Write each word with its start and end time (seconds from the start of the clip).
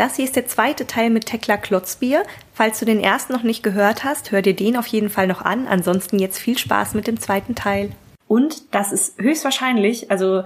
Das 0.00 0.16
hier 0.16 0.24
ist 0.24 0.34
der 0.34 0.46
zweite 0.46 0.86
Teil 0.86 1.10
mit 1.10 1.26
Tekla 1.26 1.58
Klotzbier. 1.58 2.22
Falls 2.54 2.78
du 2.78 2.86
den 2.86 3.00
ersten 3.00 3.34
noch 3.34 3.42
nicht 3.42 3.62
gehört 3.62 4.02
hast, 4.02 4.32
hör 4.32 4.40
dir 4.40 4.56
den 4.56 4.78
auf 4.78 4.86
jeden 4.86 5.10
Fall 5.10 5.26
noch 5.26 5.42
an. 5.42 5.68
Ansonsten 5.68 6.18
jetzt 6.18 6.38
viel 6.38 6.56
Spaß 6.56 6.94
mit 6.94 7.06
dem 7.06 7.20
zweiten 7.20 7.54
Teil. 7.54 7.90
Und 8.26 8.74
das 8.74 8.92
ist 8.92 9.18
höchstwahrscheinlich, 9.18 10.10
also 10.10 10.44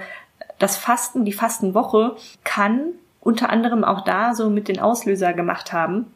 das 0.59 0.77
Fasten, 0.77 1.25
die 1.25 1.33
Fastenwoche 1.33 2.17
kann 2.43 2.95
unter 3.21 3.49
anderem 3.49 3.85
auch 3.85 4.01
da 4.01 4.35
so 4.35 4.51
mit 4.51 4.67
den 4.67 4.81
Auslöser 4.81 5.33
gemacht 5.33 5.73
haben 5.73 6.07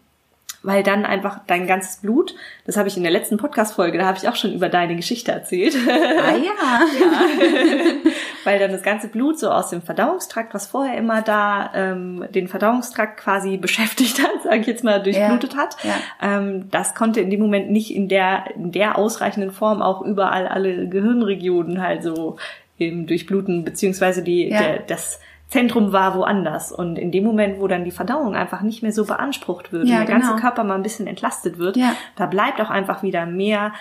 weil 0.63 0.83
dann 0.83 1.05
einfach 1.05 1.41
dein 1.47 1.67
ganzes 1.67 1.99
Blut, 1.99 2.35
das 2.67 2.77
habe 2.77 2.89
ich 2.89 2.97
in 2.97 3.03
der 3.03 3.13
letzten 3.13 3.37
Podcast-Folge, 3.37 3.99
da 3.99 4.07
habe 4.07 4.19
ich 4.19 4.29
auch 4.29 4.37
schon 4.37 4.53
über 4.53 4.69
deine 4.69 4.97
Geschichte 4.97 5.31
erzählt. 5.31 5.77
Ah 5.87 6.37
ja. 6.37 6.53
ja. 7.01 8.11
Weil 8.45 8.59
dann 8.59 8.73
das 8.73 8.83
ganze 8.83 9.09
Blut 9.09 9.39
so 9.39 9.51
aus 9.51 9.71
dem 9.71 9.83
Verdauungstrakt, 9.83 10.55
was 10.55 10.67
vorher 10.67 10.97
immer 10.97 11.23
da 11.23 11.71
ähm, 11.75 12.25
den 12.31 12.49
Verdauungstrakt 12.49 13.19
quasi 13.19 13.57
beschäftigt 13.59 14.23
hat, 14.23 14.43
sage 14.45 14.61
ich 14.61 14.67
jetzt 14.67 14.85
mal, 14.85 15.03
durchblutet 15.03 15.55
ja. 15.55 15.59
hat, 15.59 15.77
ja. 15.83 15.95
Ähm, 16.21 16.71
das 16.71 16.95
konnte 16.95 17.21
in 17.21 17.31
dem 17.31 17.41
Moment 17.41 17.71
nicht 17.71 17.95
in 17.95 18.09
der, 18.09 18.45
in 18.55 18.73
der 18.73 18.99
ausreichenden 18.99 19.53
Form 19.53 19.83
auch 19.83 20.03
überall 20.03 20.47
alle 20.49 20.89
Gehirnregionen 20.89 21.83
halt 21.83 22.03
so 22.03 22.37
eben 22.79 23.07
durchbluten, 23.07 23.65
beziehungsweise 23.65 24.23
die, 24.23 24.49
ja. 24.49 24.59
der, 24.61 24.79
das 24.81 25.21
Zentrum 25.49 25.93
war 25.93 26.15
woanders. 26.15 26.73
Und 26.73 26.99
in 26.99 27.11
dem 27.11 27.25
Moment, 27.25 27.59
wo 27.59 27.69
dann 27.69 27.85
die 27.85 27.91
Verdauung 27.91 28.37
einfach 28.37 28.61
nicht 28.61 28.83
mehr 28.83 28.93
so 28.93 29.07
beansprucht 29.07 29.73
wird 29.73 29.89
ja, 29.89 30.01
und 30.01 30.07
der 30.07 30.15
genau. 30.15 30.29
ganze 30.29 30.41
Körper 30.43 30.63
mal 30.63 30.75
ein 30.75 30.83
bisschen 30.83 31.07
entlastet 31.07 31.59
wird, 31.59 31.77
ja. 31.77 31.95
da 32.17 32.27
bleibt 32.27 32.61
auch 32.61 32.71
einfach 32.71 33.03
wieder 33.03 33.25
mehr 33.25 33.73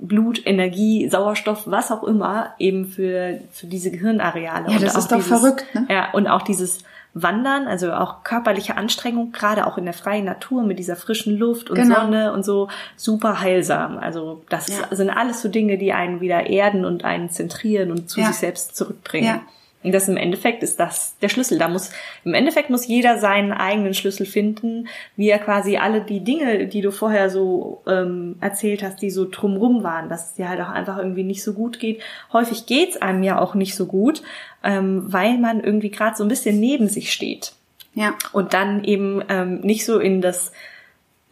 Blut, 0.00 0.44
Energie, 0.46 1.08
Sauerstoff, 1.08 1.62
was 1.66 1.90
auch 1.90 2.02
immer, 2.04 2.54
eben 2.58 2.86
für, 2.86 3.40
für 3.52 3.66
diese 3.66 3.90
Gehirnareale. 3.90 4.72
Ja, 4.72 4.78
das 4.78 4.96
ist 4.96 5.12
doch 5.12 5.18
dieses, 5.18 5.40
verrückt, 5.40 5.66
ne? 5.74 5.86
Ja, 5.88 6.10
und 6.12 6.26
auch 6.26 6.42
dieses 6.42 6.84
Wandern, 7.12 7.66
also 7.66 7.92
auch 7.92 8.22
körperliche 8.22 8.76
Anstrengung, 8.76 9.32
gerade 9.32 9.66
auch 9.66 9.76
in 9.78 9.84
der 9.84 9.94
freien 9.94 10.24
Natur 10.24 10.62
mit 10.62 10.78
dieser 10.78 10.96
frischen 10.96 11.36
Luft 11.36 11.68
und 11.68 11.76
genau. 11.76 11.96
Sonne 11.96 12.32
und 12.32 12.44
so, 12.44 12.68
super 12.96 13.40
heilsam. 13.40 13.98
Also 13.98 14.42
das 14.48 14.68
ja. 14.68 14.94
sind 14.94 15.10
alles 15.10 15.42
so 15.42 15.48
Dinge, 15.48 15.76
die 15.76 15.92
einen 15.92 16.20
wieder 16.20 16.46
erden 16.46 16.84
und 16.84 17.04
einen 17.04 17.28
zentrieren 17.30 17.90
und 17.90 18.08
zu 18.08 18.20
ja. 18.20 18.28
sich 18.28 18.36
selbst 18.36 18.76
zurückbringen. 18.76 19.26
Ja. 19.26 19.42
Und 19.82 19.92
das 19.92 20.08
im 20.08 20.18
Endeffekt 20.18 20.62
ist 20.62 20.78
das 20.78 21.16
der 21.18 21.30
Schlüssel. 21.30 21.58
Da 21.58 21.68
muss, 21.68 21.90
im 22.24 22.34
Endeffekt 22.34 22.68
muss 22.68 22.86
jeder 22.86 23.18
seinen 23.18 23.52
eigenen 23.52 23.94
Schlüssel 23.94 24.26
finden, 24.26 24.88
wie 25.16 25.30
er 25.30 25.38
quasi 25.38 25.78
alle 25.78 26.02
die 26.02 26.20
Dinge, 26.20 26.66
die 26.66 26.82
du 26.82 26.90
vorher 26.90 27.30
so 27.30 27.80
ähm, 27.86 28.36
erzählt 28.40 28.82
hast, 28.82 29.00
die 29.00 29.10
so 29.10 29.26
drumrum 29.30 29.82
waren, 29.82 30.10
dass 30.10 30.28
es 30.28 30.34
dir 30.34 30.48
halt 30.50 30.60
auch 30.60 30.68
einfach 30.68 30.98
irgendwie 30.98 31.24
nicht 31.24 31.42
so 31.42 31.54
gut 31.54 31.78
geht. 31.78 32.02
Häufig 32.32 32.66
geht's 32.66 33.00
einem 33.00 33.22
ja 33.22 33.38
auch 33.38 33.54
nicht 33.54 33.74
so 33.74 33.86
gut, 33.86 34.22
ähm, 34.62 35.04
weil 35.06 35.38
man 35.38 35.64
irgendwie 35.64 35.90
gerade 35.90 36.16
so 36.16 36.24
ein 36.24 36.28
bisschen 36.28 36.60
neben 36.60 36.88
sich 36.88 37.12
steht. 37.12 37.54
Ja. 37.94 38.14
Und 38.32 38.52
dann 38.52 38.84
eben 38.84 39.22
ähm, 39.28 39.60
nicht 39.60 39.84
so 39.84 39.98
in 39.98 40.20
das 40.20 40.52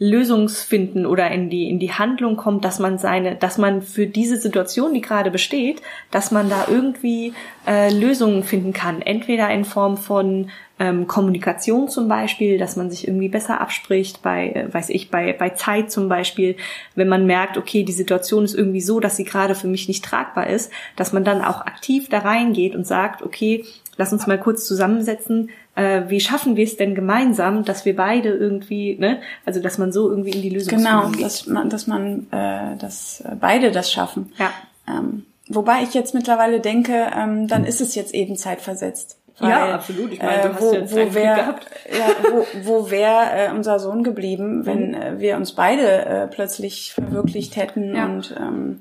Lösungsfinden 0.00 1.06
oder 1.06 1.28
in 1.30 1.50
die 1.50 1.68
in 1.68 1.80
die 1.80 1.92
Handlung 1.92 2.36
kommt, 2.36 2.64
dass 2.64 2.78
man 2.78 2.98
seine, 2.98 3.34
dass 3.34 3.58
man 3.58 3.82
für 3.82 4.06
diese 4.06 4.36
Situation, 4.36 4.94
die 4.94 5.00
gerade 5.00 5.30
besteht, 5.32 5.82
dass 6.12 6.30
man 6.30 6.48
da 6.48 6.66
irgendwie 6.68 7.32
äh, 7.66 7.92
Lösungen 7.92 8.44
finden 8.44 8.72
kann. 8.72 9.02
Entweder 9.02 9.50
in 9.50 9.64
Form 9.64 9.96
von 9.96 10.50
ähm, 10.78 11.08
Kommunikation 11.08 11.88
zum 11.88 12.06
Beispiel, 12.06 12.58
dass 12.58 12.76
man 12.76 12.90
sich 12.90 13.08
irgendwie 13.08 13.28
besser 13.28 13.60
abspricht, 13.60 14.22
bei, 14.22 14.50
äh, 14.50 14.72
weiß 14.72 14.90
ich, 14.90 15.10
bei 15.10 15.32
bei 15.32 15.50
Zeit 15.50 15.90
zum 15.90 16.08
Beispiel, 16.08 16.54
wenn 16.94 17.08
man 17.08 17.26
merkt, 17.26 17.56
okay, 17.56 17.82
die 17.82 17.92
Situation 17.92 18.44
ist 18.44 18.54
irgendwie 18.54 18.80
so, 18.80 19.00
dass 19.00 19.16
sie 19.16 19.24
gerade 19.24 19.56
für 19.56 19.66
mich 19.66 19.88
nicht 19.88 20.04
tragbar 20.04 20.46
ist, 20.46 20.70
dass 20.94 21.12
man 21.12 21.24
dann 21.24 21.42
auch 21.42 21.62
aktiv 21.62 22.08
da 22.08 22.20
reingeht 22.20 22.76
und 22.76 22.86
sagt, 22.86 23.22
okay, 23.22 23.64
lass 23.96 24.12
uns 24.12 24.28
mal 24.28 24.38
kurz 24.38 24.64
zusammensetzen, 24.64 25.50
äh, 25.78 26.10
wie 26.10 26.20
schaffen 26.20 26.56
wir 26.56 26.64
es 26.64 26.76
denn 26.76 26.94
gemeinsam, 26.96 27.64
dass 27.64 27.84
wir 27.84 27.94
beide 27.94 28.30
irgendwie, 28.30 28.96
ne, 28.98 29.20
also 29.46 29.60
dass 29.60 29.78
man 29.78 29.92
so 29.92 30.10
irgendwie 30.10 30.30
in 30.30 30.42
die 30.42 30.50
Lösung 30.50 30.76
Genau, 30.76 31.08
dass 31.10 31.46
man, 31.46 31.70
dass 31.70 31.86
man, 31.86 32.26
äh, 32.32 32.76
dass 32.76 33.22
beide 33.40 33.70
das 33.70 33.92
schaffen. 33.92 34.32
Ja. 34.38 34.50
Ähm, 34.88 35.24
wobei 35.48 35.82
ich 35.82 35.94
jetzt 35.94 36.14
mittlerweile 36.14 36.60
denke, 36.60 37.06
ähm, 37.16 37.46
dann 37.46 37.64
ist 37.64 37.80
es 37.80 37.94
jetzt 37.94 38.12
eben 38.12 38.36
zeitversetzt. 38.36 39.18
Weil, 39.38 39.50
ja, 39.50 39.74
absolut. 39.76 40.12
Ich 40.12 40.20
meine, 40.20 40.42
du 40.42 40.48
äh, 40.48 40.52
hast 40.52 40.62
wo, 40.62 40.74
ja 40.74 40.90
wo 40.90 41.14
wär, 41.14 41.34
gehabt. 41.36 41.66
Ja, 41.96 42.30
wo, 42.32 42.46
wo 42.64 42.90
wäre 42.90 43.26
äh, 43.30 43.50
unser 43.52 43.78
Sohn 43.78 44.02
geblieben, 44.02 44.66
wenn 44.66 44.88
mhm. 44.88 44.94
äh, 44.94 45.20
wir 45.20 45.36
uns 45.36 45.52
beide 45.52 46.04
äh, 46.06 46.26
plötzlich 46.26 46.92
verwirklicht 46.92 47.54
hätten? 47.54 47.94
Ja. 47.94 48.06
Und 48.06 48.34
ähm, 48.36 48.80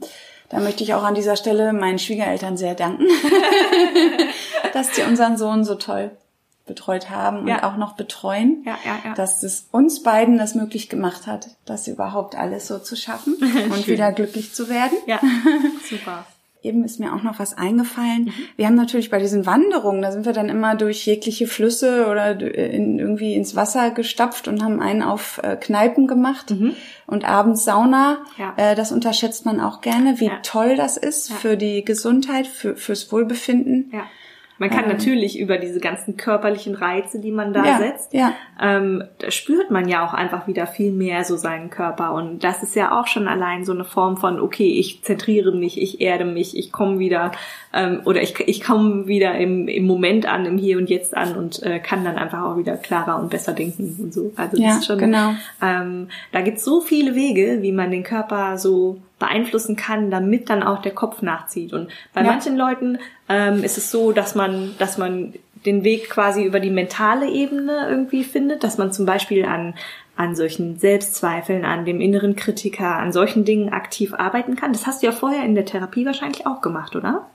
da 0.50 0.59
möchte 0.59 0.84
ich 0.84 0.96
auch 0.96 1.03
an 1.03 1.13
dieser 1.13 1.36
Stelle 1.36 1.74
meinen 1.74 2.00
Schwiegereltern 2.00 2.57
sehr 2.57 2.74
danken, 2.74 3.06
dass 4.74 4.96
sie 4.96 5.03
unseren 5.03 5.38
Sohn 5.38 5.63
so 5.63 5.75
toll 5.75 6.09
betreut 6.67 7.09
haben 7.09 7.47
ja. 7.47 7.55
und 7.55 7.63
auch 7.63 7.78
noch 7.78 7.94
betreuen, 7.94 8.63
ja, 8.66 8.78
ja, 8.85 9.13
dass 9.16 9.44
es 9.44 9.67
uns 9.72 10.03
beiden 10.03 10.38
das 10.38 10.55
möglich 10.55 10.89
gemacht 10.89 11.25
hat, 11.25 11.47
das 11.66 11.88
überhaupt 11.88 12.35
alles 12.35 12.67
so 12.67 12.79
zu 12.79 12.95
schaffen 12.95 13.35
und 13.72 13.88
wieder 13.88 14.11
glücklich 14.11 14.53
zu 14.53 14.69
werden. 14.69 14.97
Ja, 15.07 15.19
super. 15.89 16.25
Eben 16.63 16.83
ist 16.83 17.00
mir 17.00 17.13
auch 17.13 17.23
noch 17.23 17.39
was 17.39 17.57
eingefallen. 17.57 18.25
Mhm. 18.25 18.33
Wir 18.56 18.66
haben 18.66 18.75
natürlich 18.75 19.09
bei 19.09 19.19
diesen 19.19 19.45
Wanderungen, 19.45 20.01
da 20.01 20.11
sind 20.11 20.25
wir 20.25 20.33
dann 20.33 20.50
immer 20.50 20.75
durch 20.75 21.06
jegliche 21.06 21.47
Flüsse 21.47 22.07
oder 22.07 22.31
in, 22.41 23.00
irgendwie 23.00 23.35
ins 23.35 23.56
Wasser 23.56 23.91
gestapft 23.91 24.47
und 24.47 24.63
haben 24.63 24.81
einen 24.81 25.03
auf 25.03 25.39
äh, 25.44 25.56
Kneipen 25.56 26.07
gemacht 26.07 26.51
mhm. 26.51 26.75
und 27.06 27.25
abends 27.25 27.63
Sauna. 27.63 28.17
Ja. 28.38 28.53
Äh, 28.57 28.75
das 28.75 28.91
unterschätzt 28.91 29.45
man 29.45 29.61
auch 29.61 29.81
gerne, 29.81 30.19
wie 30.19 30.27
ja. 30.27 30.39
toll 30.41 30.75
das 30.75 30.97
ist 30.97 31.29
ja. 31.29 31.35
für 31.35 31.57
die 31.57 31.85
Gesundheit, 31.85 32.47
für, 32.47 32.75
fürs 32.75 33.11
Wohlbefinden. 33.11 33.91
Ja. 33.94 34.03
Man 34.59 34.69
kann 34.69 34.85
ähm, 34.85 34.91
natürlich 34.91 35.40
über 35.40 35.57
diese 35.57 35.79
ganzen 35.79 36.18
körperlichen 36.18 36.75
Reize, 36.75 37.19
die 37.19 37.31
man 37.31 37.53
da 37.53 37.63
ja, 37.63 37.78
setzt, 37.78 38.13
ja. 38.13 38.34
Ähm, 38.59 39.03
da 39.19 39.29
spürt 39.29 39.69
man 39.69 39.88
ja 39.88 40.06
auch 40.06 40.13
einfach 40.13 40.47
wieder 40.47 40.66
viel 40.66 40.91
mehr 40.91 41.23
so 41.23 41.38
seinen 41.38 41.69
Körper. 41.69 42.13
Und 42.13 42.44
das 42.44 42.63
ist 42.63 42.75
ja 42.75 43.00
auch 43.00 43.07
schon 43.07 43.28
allein 43.28 43.66
so 43.66 43.73
eine 43.73 43.84
Form 43.84 44.18
von, 44.18 44.40
okay, 44.40 44.79
ich 44.79 45.03
zentriere 45.03 45.51
mich, 45.51 45.79
ich 45.79 46.01
erde 46.01 46.25
mich, 46.25 46.57
ich 46.57 46.72
komme 46.72 47.00
wieder 47.00 47.31
ähm, 47.73 48.01
oder 48.06 48.22
ich, 48.22 48.40
ich 48.40 48.63
komme 48.63 49.07
wieder 49.07 49.35
im, 49.35 49.68
im 49.68 49.85
Moment 49.85 50.25
an, 50.25 50.45
im 50.45 50.57
Hier 50.57 50.78
und 50.78 50.89
Jetzt 50.89 51.16
an 51.16 51.35
und 51.35 51.62
äh, 51.63 51.79
kann 51.79 52.03
dann 52.03 52.18
einfach 52.18 52.44
auch 52.44 52.57
wieder 52.57 52.78
klarer 52.78 53.19
und 53.19 53.29
besser 53.29 53.53
denken 53.53 53.95
und 54.00 54.13
so. 54.13 54.31
Also 54.35 54.57
ja, 54.57 54.69
das 54.69 54.79
ist 54.79 54.85
schon, 54.85 54.97
genau. 54.97 55.34
ähm, 55.62 56.07
da 56.31 56.41
gibt's 56.41 56.66
so 56.66 56.81
viele 56.81 57.16
Wege, 57.16 57.62
wie 57.62 57.72
man 57.72 57.91
den 57.91 58.03
Körper 58.03 58.57
so 58.57 59.01
beeinflussen 59.19 59.75
kann, 59.75 60.11
damit 60.11 60.50
dann 60.50 60.63
auch 60.63 60.81
der 60.81 60.94
Kopf 60.94 61.22
nachzieht. 61.22 61.73
Und 61.73 61.89
bei 62.13 62.22
ja. 62.22 62.28
manchen 62.28 62.55
Leuten 62.57 63.00
ähm, 63.29 63.63
ist 63.63 63.78
es 63.78 63.91
so, 63.91 64.11
dass 64.11 64.35
man, 64.35 64.75
dass 64.78 64.97
man 64.97 65.33
den 65.66 65.83
Weg 65.83 66.09
quasi 66.09 66.44
über 66.44 66.59
die 66.59 66.69
mentale 66.69 67.29
Ebene 67.29 67.88
irgendwie 67.89 68.23
findet, 68.23 68.63
dass 68.63 68.77
man 68.77 68.91
zum 68.91 69.06
Beispiel 69.06 69.45
an 69.45 69.73
an 70.17 70.35
solchen 70.35 70.79
Selbstzweifeln, 70.79 71.63
an 71.63 71.85
dem 71.85 72.01
inneren 72.01 72.35
Kritiker, 72.35 72.97
an 72.97 73.13
solchen 73.13 73.45
Dingen 73.45 73.69
aktiv 73.69 74.16
arbeiten 74.16 74.56
kann. 74.56 74.73
Das 74.73 74.88
hast 74.88 75.01
du 75.01 75.06
ja 75.06 75.11
vorher 75.11 75.45
in 75.45 75.53
der 75.53 75.66
Therapie 75.66 76.06
wahrscheinlich 76.06 76.47
auch 76.47 76.61
gemacht, 76.61 76.95
oder? 76.95 77.27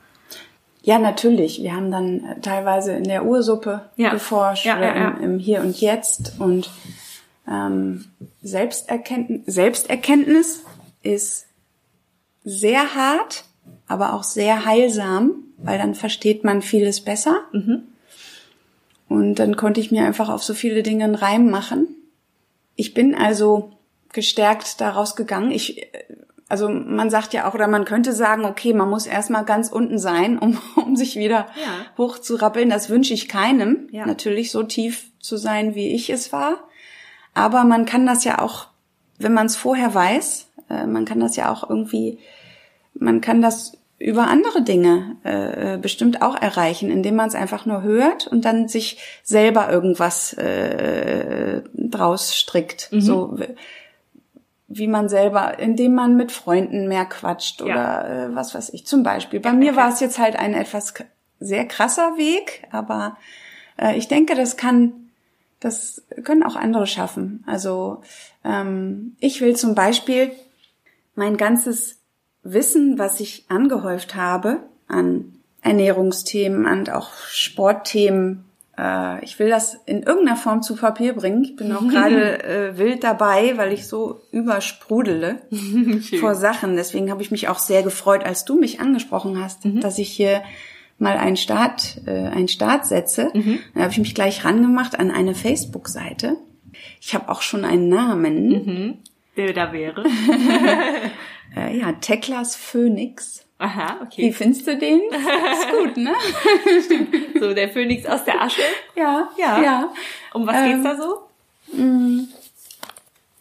Ja, 0.82 0.98
natürlich. 0.98 1.62
Wir 1.62 1.76
haben 1.76 1.92
dann 1.92 2.25
äh, 2.25 2.41
teilweise 2.41 2.92
in 2.92 3.04
der 3.04 3.25
Ursuppe 3.25 3.82
ja. 3.97 4.10
geforscht, 4.10 4.66
ja, 4.66 4.81
ja, 4.82 5.10
im, 5.10 5.22
im, 5.22 5.38
Hier 5.38 5.60
und 5.60 5.81
Jetzt 5.81 6.41
und 6.41 6.71
ähm, 7.48 8.06
Selbsterkenntnis, 8.42 9.42
Selbsterkenntnis 9.47 10.65
ist 11.04 11.47
sehr 12.44 12.94
hart, 12.94 13.44
aber 13.86 14.14
auch 14.14 14.25
sehr 14.25 14.64
heilsam, 14.64 15.32
weil 15.58 15.78
dann 15.78 15.94
versteht 15.94 16.44
man 16.44 16.62
vieles 16.62 17.00
besser. 17.00 17.42
Mhm. 17.53 17.84
Und 19.08 19.34
dann 19.36 19.56
konnte 19.56 19.80
ich 19.80 19.91
mir 19.91 20.04
einfach 20.04 20.28
auf 20.28 20.42
so 20.42 20.54
viele 20.54 20.82
Dinge 20.82 21.04
einen 21.04 21.14
Reim 21.14 21.50
machen. 21.50 21.88
Ich 22.76 22.94
bin 22.94 23.14
also 23.14 23.72
gestärkt 24.12 24.80
daraus 24.80 25.16
gegangen. 25.16 25.50
Ich, 25.50 25.86
also 26.48 26.69
man 26.69 27.10
sagt 27.10 27.32
ja 27.32 27.48
auch, 27.48 27.54
oder 27.54 27.69
man 27.69 27.84
könnte 27.84 28.12
sagen, 28.12 28.44
okay, 28.44 28.72
man 28.72 28.88
muss 28.88 29.06
erstmal 29.06 29.44
ganz 29.44 29.69
unten 29.69 29.98
sein, 29.98 30.38
um, 30.38 30.59
um 30.76 30.97
sich 30.97 31.16
wieder 31.16 31.47
ja. 31.56 31.86
hochzurappeln. 31.98 32.70
Das 32.70 32.88
wünsche 32.88 33.14
ich 33.14 33.28
keinem, 33.28 33.88
ja. 33.91 34.06
natürlich 34.06 34.50
so 34.50 34.62
tief 34.62 35.10
zu 35.20 35.36
sein, 35.36 35.74
wie 35.74 35.94
ich 35.94 36.10
es 36.10 36.32
war. 36.32 36.64
Aber 37.34 37.65
man 37.65 37.86
kann 37.86 38.06
das 38.06 38.24
ja 38.24 38.38
auch, 38.38 38.68
wenn 39.18 39.33
man 39.33 39.47
es 39.47 39.56
vorher 39.56 39.95
weiß, 39.95 40.48
äh, 40.72 40.86
man 40.86 41.04
kann 41.04 41.21
das 41.21 41.36
ja 41.36 41.53
auch 41.53 41.69
irgendwie, 41.69 42.19
man 42.95 43.21
kann 43.21 43.42
das 43.42 43.72
über 43.98 44.27
andere 44.27 44.63
Dinge 44.63 45.16
äh, 45.22 45.78
bestimmt 45.78 46.22
auch 46.22 46.41
erreichen, 46.41 46.91
indem 46.91 47.15
man 47.15 47.28
es 47.28 47.36
einfach 47.36 47.66
nur 47.66 47.83
hört 47.83 48.27
und 48.27 48.45
dann 48.45 48.66
sich 48.66 48.98
selber 49.22 49.71
irgendwas 49.71 50.33
äh, 50.33 51.63
draus 51.74 52.34
strickt. 52.36 52.89
Mhm. 52.91 53.01
So 53.01 53.39
wie 54.66 54.89
man 54.89 55.09
selber, 55.09 55.59
indem 55.59 55.95
man 55.95 56.16
mit 56.16 56.33
Freunden 56.33 56.89
mehr 56.89 57.04
quatscht 57.04 57.63
oder 57.63 57.74
ja. 57.74 58.24
äh, 58.27 58.34
was 58.34 58.54
weiß 58.54 58.71
ich. 58.71 58.86
Zum 58.86 59.03
Beispiel. 59.03 59.39
Bei 59.41 59.51
ja, 59.51 59.54
mir 59.54 59.72
okay. 59.72 59.80
war 59.80 59.89
es 59.91 60.01
jetzt 60.01 60.19
halt 60.19 60.36
ein 60.36 60.54
etwas 60.54 60.95
sehr 61.39 61.66
krasser 61.66 62.16
Weg, 62.16 62.66
aber 62.71 63.16
äh, 63.78 63.97
ich 63.97 64.09
denke, 64.09 64.34
das 64.34 64.57
kann, 64.57 65.10
das 65.60 66.03
können 66.24 66.42
auch 66.42 66.57
andere 66.57 66.86
schaffen. 66.86 67.45
Also 67.47 68.03
ähm, 68.45 69.16
ich 69.21 69.41
will 69.41 69.54
zum 69.57 69.74
Beispiel 69.74 70.33
mein 71.14 71.36
ganzes 71.36 72.00
Wissen, 72.42 72.98
was 72.98 73.20
ich 73.20 73.44
angehäuft 73.48 74.14
habe 74.14 74.60
an 74.88 75.38
Ernährungsthemen 75.60 76.66
und 76.66 76.91
auch 76.91 77.12
Sportthemen 77.28 78.44
äh, 78.78 79.24
ich 79.24 79.38
will 79.38 79.50
das 79.50 79.78
in 79.86 80.03
irgendeiner 80.03 80.36
Form 80.36 80.62
zu 80.62 80.76
Papier 80.76 81.12
bringen. 81.14 81.44
Ich 81.44 81.56
bin 81.56 81.72
auch 81.72 81.86
gerade 81.88 82.42
äh, 82.42 82.78
wild 82.78 83.04
dabei, 83.04 83.56
weil 83.56 83.72
ich 83.72 83.86
so 83.86 84.22
übersprudele 84.30 85.41
vor 86.20 86.34
Sachen. 86.34 86.76
Deswegen 86.76 87.10
habe 87.10 87.22
ich 87.22 87.30
mich 87.30 87.48
auch 87.48 87.59
sehr 87.59 87.82
gefreut, 87.82 88.24
als 88.24 88.44
du 88.44 88.59
mich 88.59 88.80
angesprochen 88.80 89.42
hast, 89.42 89.64
mhm. 89.64 89.80
dass 89.80 89.98
ich 89.98 90.10
hier 90.10 90.42
mal 90.98 91.16
einen 91.16 91.36
Start, 91.36 92.00
äh, 92.06 92.10
einen 92.10 92.48
Start 92.48 92.86
setze. 92.86 93.30
Mhm. 93.34 93.59
Dann 93.74 93.82
habe 93.82 93.92
ich 93.92 93.98
mich 93.98 94.14
gleich 94.14 94.44
rangemacht 94.44 94.98
an 94.98 95.10
eine 95.10 95.34
Facebook-Seite. 95.34 96.36
Ich 97.00 97.14
habe 97.14 97.28
auch 97.28 97.42
schon 97.42 97.64
einen 97.64 97.88
Namen. 97.88 98.48
Mhm. 98.48 98.98
Der 99.37 99.53
da 99.53 99.73
wäre. 99.73 100.05
äh, 101.57 101.79
ja, 101.79 101.93
Teklas 101.93 102.55
Phoenix. 102.55 103.45
Aha, 103.59 104.01
okay. 104.03 104.23
Wie 104.23 104.33
findest 104.33 104.67
du 104.67 104.77
den? 104.77 105.01
ist 105.01 105.71
gut, 105.71 105.97
ne? 105.97 106.13
Stimmt. 106.84 107.15
So, 107.39 107.55
der 107.55 107.69
Phönix 107.69 108.05
aus 108.07 108.25
der 108.25 108.43
Asche? 108.43 108.61
Ja, 108.97 109.31
ja. 109.39 109.63
ja. 109.63 109.93
Um 110.34 110.47
was 110.47 110.57
ähm, 110.57 110.83
geht's 110.83 110.83
da 110.83 111.03
so? 111.03 111.77
Mm, 111.77 112.25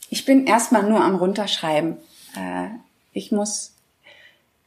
ich 0.10 0.24
bin 0.24 0.46
erstmal 0.46 0.84
nur 0.84 1.02
am 1.02 1.16
Runterschreiben. 1.16 1.98
Äh, 2.36 2.68
ich 3.14 3.32
muss, 3.32 3.74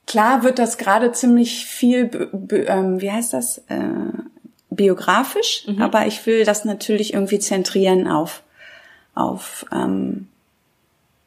klar 0.07 0.43
wird 0.43 0.59
das 0.59 0.77
gerade 0.77 1.13
ziemlich 1.13 1.67
viel, 1.67 2.31
ähm, 2.67 3.01
wie 3.01 3.13
heißt 3.13 3.33
das, 3.33 3.59
äh, 3.69 4.13
biografisch, 4.71 5.67
mhm. 5.69 5.81
aber 5.81 6.07
ich 6.07 6.27
will 6.27 6.45
das 6.45 6.65
natürlich 6.65 7.15
irgendwie 7.15 7.39
zentrieren 7.39 8.09
auf, 8.09 8.43
auf 9.15 9.67
ähm, 9.73 10.29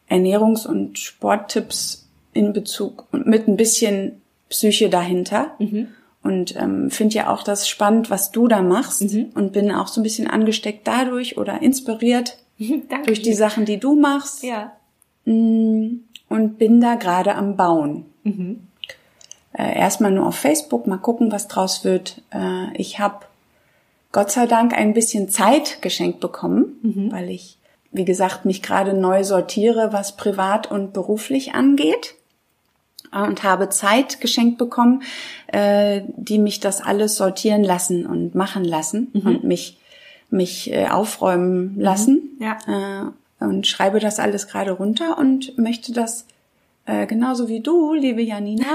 Ernährungs- 0.10 0.68
und 0.68 1.00
Sporttipps 1.00 2.08
in 2.34 2.54
Bezug 2.54 3.08
und 3.12 3.28
mit 3.28 3.48
ein 3.48 3.58
bisschen 3.58 4.22
Psyche 4.50 4.90
dahinter. 4.90 5.52
Mhm. 5.60 5.88
Und 6.24 6.56
ähm, 6.58 6.90
finde 6.92 7.16
ja 7.16 7.30
auch 7.30 7.44
das 7.44 7.70
spannend, 7.70 8.10
was 8.10 8.32
du 8.32 8.48
da 8.48 8.62
machst. 8.62 9.14
Mhm. 9.14 9.32
Und 9.34 9.54
bin 9.54 9.72
auch 9.72 9.88
so 9.88 10.02
ein 10.02 10.04
bisschen 10.04 10.28
angesteckt 10.28 10.88
dadurch 10.88 11.38
oder 11.38 11.62
inspiriert 11.62 12.38
durch 13.06 13.22
die 13.22 13.34
Sachen, 13.34 13.66
die 13.66 13.80
du 13.80 13.96
machst. 13.96 14.44
Ja. 14.44 14.74
Mm, 15.26 16.02
und 16.30 16.58
bin 16.58 16.82
da 16.82 16.96
gerade 16.96 17.36
am 17.36 17.56
Bauen. 17.56 18.06
Mhm. 18.24 18.68
Äh, 19.54 19.78
erstmal 19.78 20.12
nur 20.12 20.28
auf 20.28 20.36
Facebook, 20.36 20.86
mal 20.88 20.98
gucken, 20.98 21.32
was 21.32 21.48
draus 21.48 21.84
wird. 21.84 22.22
Äh, 22.32 22.76
ich 22.76 23.00
habe 23.00 23.26
Gott 24.12 24.32
sei 24.32 24.48
Dank 24.48 24.74
ein 24.74 24.94
bisschen 24.94 25.30
Zeit 25.30 25.82
geschenkt 25.82 26.20
bekommen, 26.20 26.80
mhm. 26.82 27.12
weil 27.12 27.30
ich, 27.30 27.57
wie 27.92 28.06
gesagt, 28.06 28.46
mich 28.46 28.62
gerade 28.62 28.94
neu 28.94 29.24
sortiere, 29.24 29.94
was 29.94 30.16
privat 30.16 30.70
und 30.70 30.94
beruflich 30.94 31.54
angeht 31.54 32.16
und 33.12 33.44
habe 33.44 33.70
Zeit 33.70 34.20
geschenkt 34.22 34.58
bekommen, 34.58 35.04
äh, 35.48 36.02
die 36.16 36.40
mich 36.40 36.60
das 36.60 36.82
alles 36.82 37.16
sortieren 37.16 37.64
lassen 37.64 38.06
und 38.06 38.36
machen 38.36 38.64
lassen 38.64 39.10
mhm. 39.14 39.22
und 39.26 39.44
mich 39.44 39.78
mich 40.30 40.72
äh, 40.74 40.88
aufräumen 40.88 41.76
mhm. 41.76 41.82
lassen. 41.82 42.38
Ja. 42.40 42.58
Äh, 43.40 43.44
und 43.44 43.68
schreibe 43.68 44.00
das 44.00 44.20
alles 44.20 44.48
gerade 44.48 44.72
runter 44.72 45.18
und 45.18 45.58
möchte 45.58 45.94
das 45.94 46.26
äh, 46.86 47.06
genauso 47.06 47.48
wie 47.48 47.62
du, 47.62 47.94
liebe 47.94 48.22
Janina, 48.22 48.66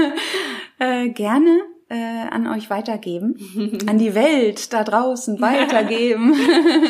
äh, 0.78 1.08
gerne 1.10 1.60
äh, 1.88 2.28
an 2.30 2.46
euch 2.48 2.70
weitergeben, 2.70 3.84
an 3.86 3.98
die 3.98 4.14
Welt 4.14 4.72
da 4.72 4.82
draußen 4.82 5.40
weitergeben. 5.40 6.34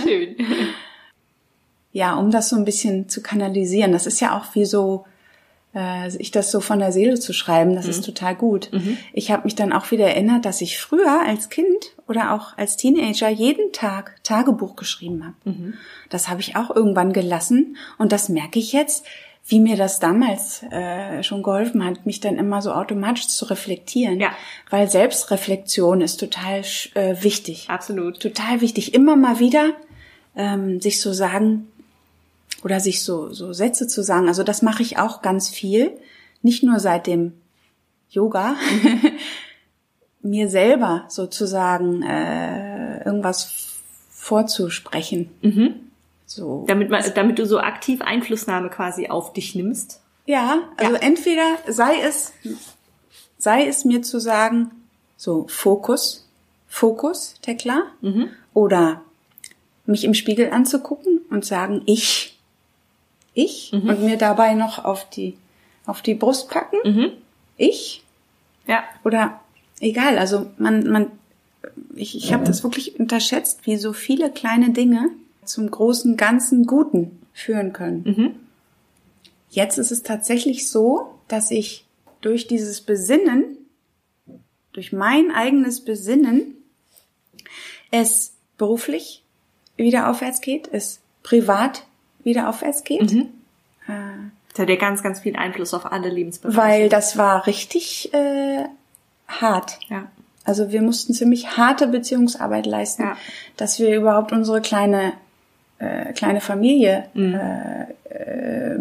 Schön. 0.03 0.37
Ja, 1.95 2.17
um 2.17 2.33
das 2.33 2.49
so 2.49 2.57
ein 2.57 2.65
bisschen 2.65 3.09
zu 3.09 3.23
kanalisieren. 3.23 3.93
Das 3.93 4.07
ist 4.07 4.21
ja 4.21 4.37
auch 4.37 4.57
wie 4.57 4.65
so 4.65 5.05
äh, 5.77 6.15
ich 6.17 6.33
das 6.33 6.51
so 6.51 6.61
von 6.61 6.81
der 6.81 6.91
Seele 6.91 7.21
zu 7.21 7.33
schreiben, 7.33 7.77
das 7.77 7.85
mhm. 7.85 7.91
ist 7.93 8.05
total 8.05 8.35
gut. 8.35 8.69
Mhm. 8.73 8.99
Ich 9.13 9.31
habe 9.31 9.45
mich 9.45 9.55
dann 9.55 9.73
auch 9.73 9.93
wieder 9.93 10.09
erinnert, 10.09 10.45
dass 10.45 10.61
ich 10.61 10.81
früher 10.81 11.23
als 11.25 11.51
Kind 11.51 11.93
oder 12.09 12.35
auch 12.35 12.59
als 12.59 12.77
Teenager 12.77 13.29
jeden 13.29 13.73
Tag 13.73 14.17
Tagebuch 14.25 14.75
geschrieben 14.75 15.25
habe. 15.25 15.37
Mhm. 15.45 15.75
Das 16.11 16.29
habe 16.29 16.41
ich 16.41 16.57
auch 16.57 16.75
irgendwann 16.75 17.13
gelassen 17.13 17.77
und 17.97 18.11
das 18.11 18.29
merke 18.29 18.59
ich 18.59 18.73
jetzt, 18.73 19.07
wie 19.47 19.61
mir 19.61 19.77
das 19.77 20.01
damals 20.01 20.65
äh, 20.73 21.23
schon 21.23 21.45
geholfen 21.45 21.85
hat, 21.85 22.07
mich 22.07 22.19
dann 22.19 22.39
immer 22.39 22.61
so 22.61 22.73
automatisch 22.73 23.29
zu 23.29 23.45
reflektieren. 23.45 24.19
Ja. 24.19 24.33
Weil 24.69 24.91
Selbstreflexion 24.91 26.01
ist 26.01 26.17
total 26.17 26.63
äh, 26.95 27.23
wichtig. 27.23 27.67
Absolut. 27.69 28.19
Total 28.19 28.63
wichtig. 28.63 28.95
Immer 28.95 29.15
mal 29.15 29.39
wieder 29.39 29.75
ähm, 30.35 30.81
sich 30.81 31.01
so 31.01 31.13
sagen, 31.13 31.69
oder 32.65 32.81
sich 32.81 33.05
so, 33.05 33.33
so 33.33 33.53
Sätze 33.53 33.87
zu 33.87 34.03
sagen. 34.03 34.27
Also 34.27 34.43
das 34.43 34.63
mache 34.63 34.83
ich 34.83 34.99
auch 34.99 35.23
ganz 35.23 35.51
viel. 35.51 35.93
Nicht 36.43 36.65
nur 36.65 36.81
seit 36.81 37.07
dem 37.07 37.35
Yoga, 38.09 38.57
mir 40.23 40.49
selber 40.49 41.05
sozusagen 41.09 42.03
äh, 42.03 43.05
irgendwas 43.05 43.53
vorzusprechen. 44.11 45.31
Mhm. 45.43 45.75
So. 46.25 46.65
Damit, 46.67 46.89
man, 46.89 47.05
damit 47.15 47.39
du 47.39 47.45
so 47.45 47.61
aktiv 47.61 48.01
Einflussnahme 48.01 48.71
quasi 48.71 49.09
auf 49.09 49.35
dich 49.35 49.55
nimmst. 49.55 50.01
Ja, 50.25 50.63
also 50.79 50.95
ja. 50.95 51.01
entweder 51.03 51.59
sei 51.69 52.01
es, 52.01 52.33
sei 53.37 53.67
es 53.67 53.85
mir 53.85 54.01
zu 54.01 54.19
sagen, 54.19 54.71
so 55.19 55.47
Fokus, 55.49 56.27
Fokus, 56.67 57.35
Tekla, 57.43 57.83
mhm. 58.01 58.31
oder 58.55 59.03
mich 59.85 60.05
im 60.05 60.15
Spiegel 60.15 60.51
anzugucken 60.51 61.21
und 61.29 61.45
sagen, 61.45 61.83
ich 61.85 62.34
ich 63.35 63.73
mhm. 63.73 63.89
und 63.89 64.03
mir 64.03 64.17
dabei 64.17 64.55
noch 64.55 64.85
auf 64.85 65.09
die 65.11 65.37
auf 65.87 66.01
die 66.01 66.15
Brust 66.15 66.49
packen. 66.49 66.77
Mhm. 66.85 67.13
Ich. 67.57 68.03
Ja. 68.67 68.85
Oder 69.05 69.41
egal, 69.81 70.19
also 70.19 70.47
man 70.57 70.89
man 70.89 71.11
ich, 71.95 72.17
ich 72.17 72.33
habe 72.33 72.45
das 72.45 72.63
wirklich 72.63 72.99
unterschätzt, 72.99 73.61
wie 73.65 73.77
so 73.77 73.93
viele 73.93 74.31
kleine 74.31 74.71
Dinge 74.71 75.11
zum 75.45 75.71
großen 75.71 76.17
ganzen 76.17 76.67
Guten 76.67 77.23
führen 77.33 77.73
können. 77.73 78.03
Mhm. 78.05 78.35
Jetzt 79.51 79.79
ist 79.79 79.93
es 79.93 80.03
tatsächlich 80.03 80.69
so, 80.69 81.15
dass 81.29 81.51
ich 81.51 81.85
durch 82.21 82.47
dieses 82.47 82.81
Besinnen, 82.81 83.57
durch 84.73 84.93
mein 84.93 85.31
eigenes 85.31 85.81
Besinnen, 85.83 86.57
es 87.91 88.33
beruflich 88.59 89.23
wieder 89.77 90.11
aufwärts 90.11 90.41
geht, 90.41 90.69
es 90.73 91.01
privat 91.23 91.85
wieder 92.25 92.49
aufwärts 92.49 92.85
geht. 92.85 93.13
Mhm. 93.13 93.29
Äh, 93.87 93.93
das 94.51 94.63
hat 94.63 94.69
ja 94.69 94.77
ganz, 94.77 95.03
ganz 95.03 95.21
viel 95.21 95.37
Einfluss 95.37 95.75
auf 95.75 95.91
alle 95.91 96.09
Lebensbereiche. 96.09 96.57
Weil 96.57 96.89
das 96.89 97.19
war 97.19 97.47
richtig 97.47 98.13
äh, 98.15 98.65
hart. 99.29 99.79
Ja. 99.89 100.07
Also 100.45 100.71
wir 100.71 100.83
mussten 100.83 101.15
ziemlich 101.15 101.57
harte 101.57 101.87
Beziehungsarbeit 101.87 102.67
leisten, 102.67 103.03
ja. 103.03 103.17
dass 103.57 103.79
wir 103.79 103.97
überhaupt 103.97 104.33
unsere 104.33 104.61
kleine 104.61 105.15
äh, 105.79 106.13
kleine 106.13 106.41
Familie 106.41 107.09
mhm. 107.15 107.35
äh, 107.35 107.83
äh, 108.11 108.79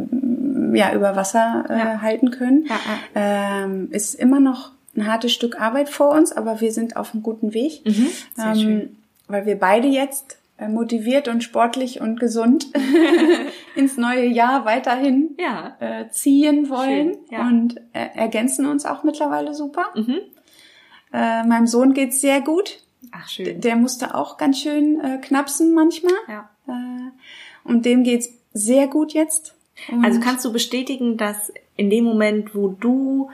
ja 0.73 0.93
über 0.93 1.15
Wasser 1.15 1.65
äh, 1.69 1.77
ja. 1.77 2.01
halten 2.01 2.31
können. 2.31 2.67
Ja, 2.67 2.79
ähm, 3.15 3.89
ist 3.91 4.15
immer 4.15 4.39
noch 4.39 4.71
ein 4.95 5.07
hartes 5.07 5.33
Stück 5.33 5.59
Arbeit 5.59 5.89
vor 5.89 6.11
uns, 6.11 6.31
aber 6.31 6.61
wir 6.61 6.71
sind 6.71 6.97
auf 6.97 7.13
einem 7.13 7.23
guten 7.23 7.53
Weg, 7.53 7.83
mhm. 7.85 8.09
ähm, 8.37 8.97
weil 9.27 9.45
wir 9.45 9.57
beide 9.57 9.87
jetzt 9.87 10.37
motiviert 10.67 11.27
und 11.27 11.43
sportlich 11.43 11.99
und 11.99 12.19
gesund 12.19 12.67
ins 13.75 13.97
neue 13.97 14.25
Jahr 14.25 14.65
weiterhin 14.65 15.35
ja. 15.39 15.75
äh, 15.79 16.09
ziehen 16.09 16.69
wollen 16.69 17.13
Schön, 17.13 17.17
ja. 17.31 17.47
und 17.47 17.77
äh, 17.93 18.07
ergänzen 18.15 18.65
uns 18.65 18.85
auch 18.85 19.03
mittlerweile 19.03 19.53
super. 19.53 19.85
Mhm. 19.95 20.19
Äh, 21.11 21.43
meinem 21.43 21.67
Sohn 21.67 21.93
geht's 21.93 22.21
sehr 22.21 22.41
gut. 22.41 22.79
Ach 23.11 23.27
schön. 23.27 23.61
Der 23.61 23.75
musste 23.75 24.15
auch 24.15 24.37
ganz 24.37 24.59
schön 24.59 24.99
äh, 24.99 25.17
knapsen 25.19 25.73
manchmal. 25.73 26.13
Ja. 26.27 26.49
Äh, 26.67 27.11
und 27.63 27.85
dem 27.85 28.03
geht's 28.03 28.29
sehr 28.53 28.87
gut 28.87 29.13
jetzt. 29.13 29.55
Und 29.91 30.05
also 30.05 30.19
kannst 30.19 30.45
du 30.45 30.53
bestätigen, 30.53 31.17
dass 31.17 31.51
in 31.75 31.89
dem 31.89 32.03
Moment, 32.03 32.55
wo 32.55 32.69
du 32.69 33.29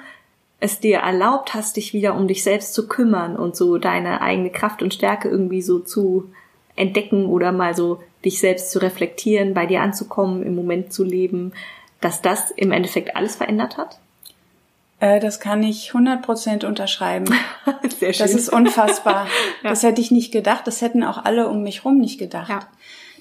es 0.60 0.80
dir 0.80 1.00
erlaubt 1.00 1.54
hast, 1.54 1.78
dich 1.78 1.94
wieder 1.94 2.16
um 2.16 2.28
dich 2.28 2.44
selbst 2.44 2.74
zu 2.74 2.88
kümmern 2.88 3.36
und 3.36 3.56
so 3.56 3.78
deine 3.78 4.22
eigene 4.22 4.50
Kraft 4.50 4.82
und 4.82 4.94
Stärke 4.94 5.30
irgendwie 5.30 5.62
so 5.62 5.80
zu 5.80 6.32
entdecken 6.76 7.26
oder 7.26 7.52
mal 7.52 7.76
so 7.76 8.02
dich 8.24 8.40
selbst 8.40 8.72
zu 8.72 8.80
reflektieren, 8.80 9.54
bei 9.54 9.66
dir 9.66 9.82
anzukommen, 9.82 10.44
im 10.44 10.56
Moment 10.56 10.94
zu 10.94 11.04
leben, 11.04 11.54
dass 12.02 12.22
das 12.22 12.52
im 12.52 12.72
Endeffekt 12.72 13.16
alles 13.16 13.36
verändert 13.36 13.78
hat? 13.78 14.00
Äh, 15.00 15.20
das 15.20 15.40
kann 15.40 15.64
ich 15.64 15.92
100% 15.92 16.66
unterschreiben. 16.66 17.26
Sehr 18.00 18.14
schön. 18.14 18.26
Das 18.26 18.36
ist 18.36 18.50
unfassbar. 18.50 19.28
ja. 19.64 19.70
Das 19.70 19.84
hätte 19.84 20.02
ich 20.02 20.12
nicht 20.12 20.32
gedacht. 20.32 20.68
Das 20.68 20.82
hätten 20.82 21.04
auch 21.04 21.24
alle 21.24 21.48
um 21.48 21.64
mich 21.64 21.86
rum 21.86 22.00
nicht 22.00 22.20
gedacht. 22.20 22.50
Ja. 22.50 22.60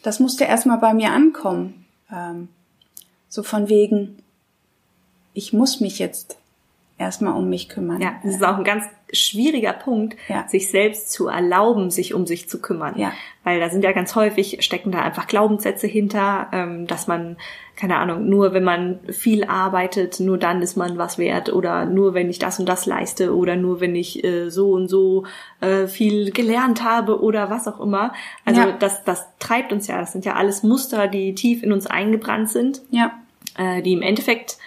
Das 0.03 0.21
musste 0.21 0.45
erstmal 0.45 0.79
bei 0.79 0.95
mir 0.95 1.13
ankommen. 1.13 1.87
Ähm, 2.13 2.49
so 3.29 3.43
von 3.43 3.69
wegen, 3.69 4.19
ich 5.35 5.53
muss 5.53 5.81
mich 5.81 5.99
jetzt 5.99 6.39
erstmal 6.99 7.35
um 7.35 7.49
mich 7.49 7.69
kümmern. 7.69 8.01
Ja, 8.01 8.17
das 8.25 8.35
ist 8.35 8.45
auch 8.45 8.57
ein 8.57 8.65
ganz 8.65 8.85
schwieriger 9.13 9.73
Punkt, 9.73 10.17
ja. 10.29 10.47
sich 10.49 10.71
selbst 10.71 11.13
zu 11.13 11.29
erlauben, 11.29 11.91
sich 11.91 12.15
um 12.15 12.27
sich 12.27 12.49
zu 12.49 12.61
kümmern. 12.61 12.99
Ja. 12.99 13.13
Weil 13.45 13.61
da 13.61 13.71
sind 13.71 13.85
ja 13.85 13.93
ganz 13.93 14.15
häufig, 14.15 14.59
stecken 14.61 14.93
da 14.93 15.01
einfach 15.01 15.27
Glaubenssätze 15.27 15.87
hinter, 15.87 16.49
ähm, 16.53 16.87
dass 16.87 17.07
man, 17.07 17.37
keine 17.77 17.97
Ahnung, 17.97 18.29
nur 18.29 18.53
wenn 18.53 18.65
man 18.65 19.01
viel 19.11 19.45
arbeitet, 19.45 20.21
nur 20.21 20.37
dann 20.37 20.61
ist 20.61 20.77
man 20.77 20.99
was 20.99 21.17
wert 21.17 21.53
oder 21.53 21.87
nur 21.87 22.13
wenn 22.15 22.29
ich 22.29 22.39
das 22.39 22.59
und 22.59 22.69
das 22.69 22.87
leiste 22.87 23.35
oder 23.35 23.57
nur 23.57 23.81
wenn 23.81 23.97
ich 23.97 24.23
äh, 24.25 24.51
so 24.51 24.73
und 24.73 24.89
so 24.89 25.25
äh, 25.61 25.87
viel 25.87 26.31
gelernt 26.31 26.85
habe 26.85 27.23
oder 27.23 27.51
was 27.51 27.67
auch 27.67 27.81
immer. 27.81 28.13
Also 28.45 28.61
ja. 28.61 28.73
das, 28.73 29.05
das 29.05 29.27
treibt 29.39 29.73
uns 29.73 29.87
ja, 29.87 29.99
das 29.99 30.13
sind 30.13 30.25
ja 30.25 30.35
alles 30.35 30.63
Muster, 30.63 31.09
die 31.09 31.35
tief 31.35 31.63
in 31.63 31.73
uns 31.73 31.87
eingebrannt 31.87 32.51
sind. 32.51 32.83
Ja. 32.91 33.13
Äh, 33.57 33.83
die 33.83 33.93
im 33.95 34.03
Endeffekt 34.03 34.59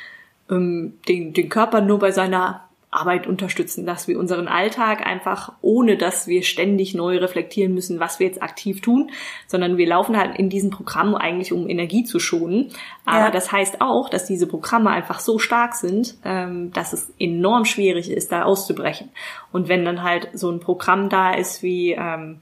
ähm, 0.50 1.00
den, 1.07 1.33
den 1.33 1.50
Körper 1.50 1.81
nur 1.81 2.00
bei 2.00 2.12
seiner 2.12 2.67
Arbeit 2.91 3.25
unterstützen, 3.25 3.86
dass 3.86 4.10
wir 4.10 4.19
unseren 4.19 4.50
Alltag 4.50 5.05
einfach, 5.05 5.53
ohne 5.62 5.95
dass 5.95 6.27
wir 6.27 6.43
ständig 6.43 6.93
neu 6.93 7.17
reflektieren 7.17 7.74
müssen, 7.74 8.01
was 8.01 8.19
wir 8.19 8.27
jetzt 8.27 8.43
aktiv 8.43 8.81
tun, 8.81 9.12
sondern 9.48 9.77
wir 9.77 9.88
laufen 9.88 10.17
halt 10.17 10.38
in 10.38 10.50
diesen 10.50 10.71
Programmen 10.71 11.15
eigentlich, 11.15 11.53
um 11.53 11.69
Energie 11.69 12.03
zu 12.03 12.19
schonen. 12.19 12.74
Aber 13.05 13.25
ja. 13.25 13.31
das 13.31 13.50
heißt 13.50 13.79
auch, 13.79 14.10
dass 14.10 14.25
diese 14.25 14.45
Programme 14.45 14.89
einfach 14.89 15.21
so 15.21 15.39
stark 15.39 15.75
sind, 15.75 16.17
ähm, 16.25 16.74
dass 16.74 16.91
es 16.91 17.13
enorm 17.17 17.63
schwierig 17.63 18.12
ist, 18.12 18.33
da 18.33 18.43
auszubrechen. 18.43 19.10
Und 19.53 19.69
wenn 19.69 19.86
dann 19.86 20.03
halt 20.03 20.27
so 20.33 20.51
ein 20.51 20.60
Programm 20.60 21.07
da 21.07 21.33
ist 21.33 21.63
wie 21.63 21.93
ähm, 21.93 22.41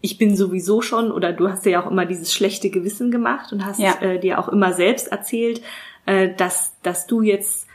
ich 0.00 0.16
bin 0.16 0.36
sowieso 0.36 0.80
schon, 0.80 1.10
oder 1.10 1.32
du 1.32 1.48
hast 1.48 1.66
ja 1.66 1.82
auch 1.82 1.90
immer 1.90 2.06
dieses 2.06 2.32
schlechte 2.32 2.70
Gewissen 2.70 3.10
gemacht 3.10 3.52
und 3.52 3.66
hast 3.66 3.80
ja. 3.80 4.00
äh, 4.00 4.18
dir 4.18 4.38
auch 4.38 4.48
immer 4.48 4.72
selbst 4.72 5.08
erzählt, 5.08 5.60
äh, 6.06 6.34
dass, 6.34 6.76
dass 6.82 7.06
du 7.06 7.20
jetzt 7.20 7.66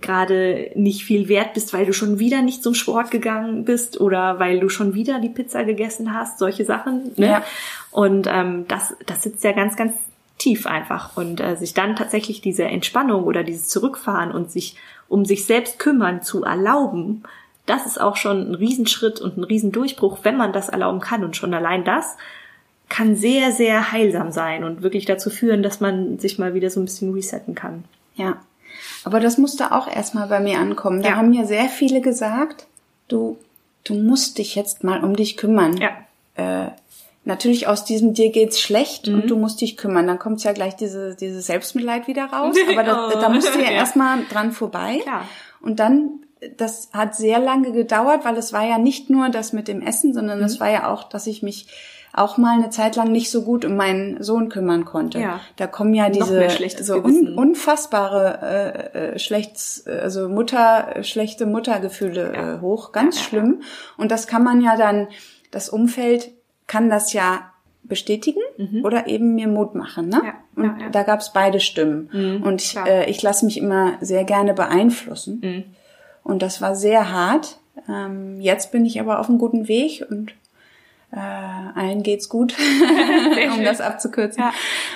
gerade 0.00 0.70
nicht 0.74 1.04
viel 1.04 1.28
wert 1.28 1.54
bist, 1.54 1.72
weil 1.72 1.86
du 1.86 1.92
schon 1.92 2.18
wieder 2.18 2.42
nicht 2.42 2.62
zum 2.62 2.74
Sport 2.74 3.10
gegangen 3.10 3.64
bist 3.64 4.00
oder 4.00 4.38
weil 4.38 4.60
du 4.60 4.68
schon 4.68 4.94
wieder 4.94 5.20
die 5.20 5.28
Pizza 5.28 5.64
gegessen 5.64 6.14
hast, 6.14 6.38
solche 6.38 6.64
Sachen. 6.64 7.12
Ne? 7.16 7.26
Ja. 7.26 7.44
Und 7.90 8.26
ähm, 8.30 8.66
das, 8.68 8.96
das 9.06 9.22
sitzt 9.22 9.44
ja 9.44 9.52
ganz, 9.52 9.76
ganz 9.76 9.94
tief 10.38 10.66
einfach. 10.66 11.16
Und 11.16 11.40
äh, 11.40 11.56
sich 11.56 11.74
dann 11.74 11.96
tatsächlich 11.96 12.40
diese 12.40 12.64
Entspannung 12.64 13.24
oder 13.24 13.42
dieses 13.42 13.68
Zurückfahren 13.68 14.32
und 14.32 14.50
sich 14.50 14.76
um 15.08 15.24
sich 15.24 15.44
selbst 15.44 15.78
kümmern 15.78 16.22
zu 16.22 16.44
erlauben, 16.44 17.22
das 17.64 17.86
ist 17.86 18.00
auch 18.00 18.16
schon 18.16 18.50
ein 18.50 18.54
Riesenschritt 18.54 19.20
und 19.20 19.36
ein 19.36 19.44
Riesendurchbruch, 19.44 20.18
wenn 20.22 20.36
man 20.36 20.52
das 20.52 20.68
erlauben 20.68 21.00
kann. 21.00 21.24
Und 21.24 21.36
schon 21.36 21.54
allein 21.54 21.84
das 21.84 22.16
kann 22.88 23.16
sehr, 23.16 23.50
sehr 23.52 23.92
heilsam 23.92 24.30
sein 24.30 24.62
und 24.62 24.82
wirklich 24.82 25.04
dazu 25.04 25.30
führen, 25.30 25.62
dass 25.62 25.80
man 25.80 26.18
sich 26.18 26.38
mal 26.38 26.54
wieder 26.54 26.70
so 26.70 26.80
ein 26.80 26.84
bisschen 26.84 27.12
resetten 27.12 27.54
kann. 27.54 27.84
Ja. 28.14 28.40
Aber 29.06 29.20
das 29.20 29.38
musste 29.38 29.70
auch 29.70 29.86
erstmal 29.86 30.26
bei 30.26 30.40
mir 30.40 30.58
ankommen. 30.58 31.00
Da 31.00 31.10
ja. 31.10 31.16
haben 31.16 31.30
mir 31.30 31.46
sehr 31.46 31.68
viele 31.68 32.00
gesagt, 32.00 32.66
du, 33.06 33.38
du 33.84 33.94
musst 33.94 34.38
dich 34.38 34.56
jetzt 34.56 34.82
mal 34.82 35.04
um 35.04 35.14
dich 35.14 35.36
kümmern. 35.36 35.76
Ja. 35.76 35.90
Äh, 36.34 36.72
natürlich 37.24 37.68
aus 37.68 37.84
diesem 37.84 38.14
dir 38.14 38.32
geht's 38.32 38.60
schlecht 38.60 39.06
mhm. 39.06 39.14
und 39.14 39.30
du 39.30 39.36
musst 39.36 39.60
dich 39.60 39.76
kümmern. 39.76 40.08
Dann 40.08 40.18
kommt 40.18 40.42
ja 40.42 40.52
gleich 40.52 40.74
diese, 40.74 41.14
diese 41.14 41.40
Selbstmitleid 41.40 42.08
wieder 42.08 42.24
raus. 42.24 42.56
Aber 42.68 42.82
da, 42.82 43.06
oh. 43.14 43.20
da 43.20 43.28
musst 43.28 43.54
du 43.54 43.60
ja, 43.60 43.66
ja. 43.66 43.70
erstmal 43.70 44.24
dran 44.28 44.50
vorbei. 44.50 44.98
Klar. 45.04 45.28
Und 45.60 45.78
dann, 45.78 46.24
das 46.56 46.90
hat 46.92 47.14
sehr 47.14 47.38
lange 47.38 47.70
gedauert, 47.70 48.24
weil 48.24 48.36
es 48.36 48.52
war 48.52 48.66
ja 48.66 48.78
nicht 48.78 49.08
nur 49.08 49.28
das 49.28 49.52
mit 49.52 49.68
dem 49.68 49.82
Essen, 49.82 50.14
sondern 50.14 50.42
es 50.42 50.56
mhm. 50.56 50.60
war 50.60 50.70
ja 50.70 50.92
auch, 50.92 51.04
dass 51.04 51.28
ich 51.28 51.44
mich 51.44 51.68
auch 52.16 52.38
mal 52.38 52.54
eine 52.54 52.70
Zeit 52.70 52.96
lang 52.96 53.12
nicht 53.12 53.30
so 53.30 53.42
gut 53.42 53.64
um 53.64 53.76
meinen 53.76 54.22
Sohn 54.22 54.48
kümmern 54.48 54.84
konnte. 54.84 55.20
Ja. 55.20 55.40
Da 55.56 55.66
kommen 55.66 55.94
ja 55.94 56.08
diese 56.08 56.48
so 56.82 56.96
un, 56.96 57.34
unfassbare 57.36 58.38
äh, 58.42 58.98
äh, 58.98 59.18
schlechts, 59.18 59.86
also 59.86 60.28
Mutter 60.28 61.02
schlechte 61.02 61.46
Muttergefühle 61.46 62.32
ja. 62.34 62.54
äh, 62.54 62.60
hoch, 62.60 62.92
ganz 62.92 63.16
ja, 63.16 63.22
schlimm. 63.22 63.62
Und 63.96 64.10
das 64.10 64.26
kann 64.26 64.42
man 64.42 64.60
ja 64.60 64.76
dann 64.76 65.08
das 65.50 65.68
Umfeld 65.68 66.30
kann 66.66 66.90
das 66.90 67.12
ja 67.12 67.52
bestätigen 67.82 68.40
mhm. 68.56 68.84
oder 68.84 69.06
eben 69.06 69.34
mir 69.34 69.48
Mut 69.48 69.74
machen. 69.74 70.08
Ne? 70.08 70.20
Ja, 70.24 70.34
und 70.56 70.80
ja, 70.80 70.86
ja. 70.86 70.90
da 70.90 71.02
gab's 71.02 71.32
beide 71.32 71.60
Stimmen. 71.60 72.10
Mhm, 72.12 72.42
und 72.42 72.62
ich, 72.62 72.76
äh, 72.76 73.08
ich 73.08 73.22
lasse 73.22 73.44
mich 73.44 73.58
immer 73.58 73.94
sehr 74.00 74.24
gerne 74.24 74.54
beeinflussen. 74.54 75.40
Mhm. 75.42 75.64
Und 76.24 76.42
das 76.42 76.60
war 76.60 76.74
sehr 76.74 77.12
hart. 77.12 77.58
Ähm, 77.88 78.40
jetzt 78.40 78.72
bin 78.72 78.84
ich 78.84 79.00
aber 79.00 79.20
auf 79.20 79.28
einem 79.28 79.38
guten 79.38 79.68
Weg 79.68 80.04
und 80.10 80.34
äh, 81.12 81.18
allen 81.18 82.02
geht's 82.02 82.28
gut, 82.28 82.54
um 83.56 83.64
das 83.64 83.80
abzukürzen. 83.80 84.42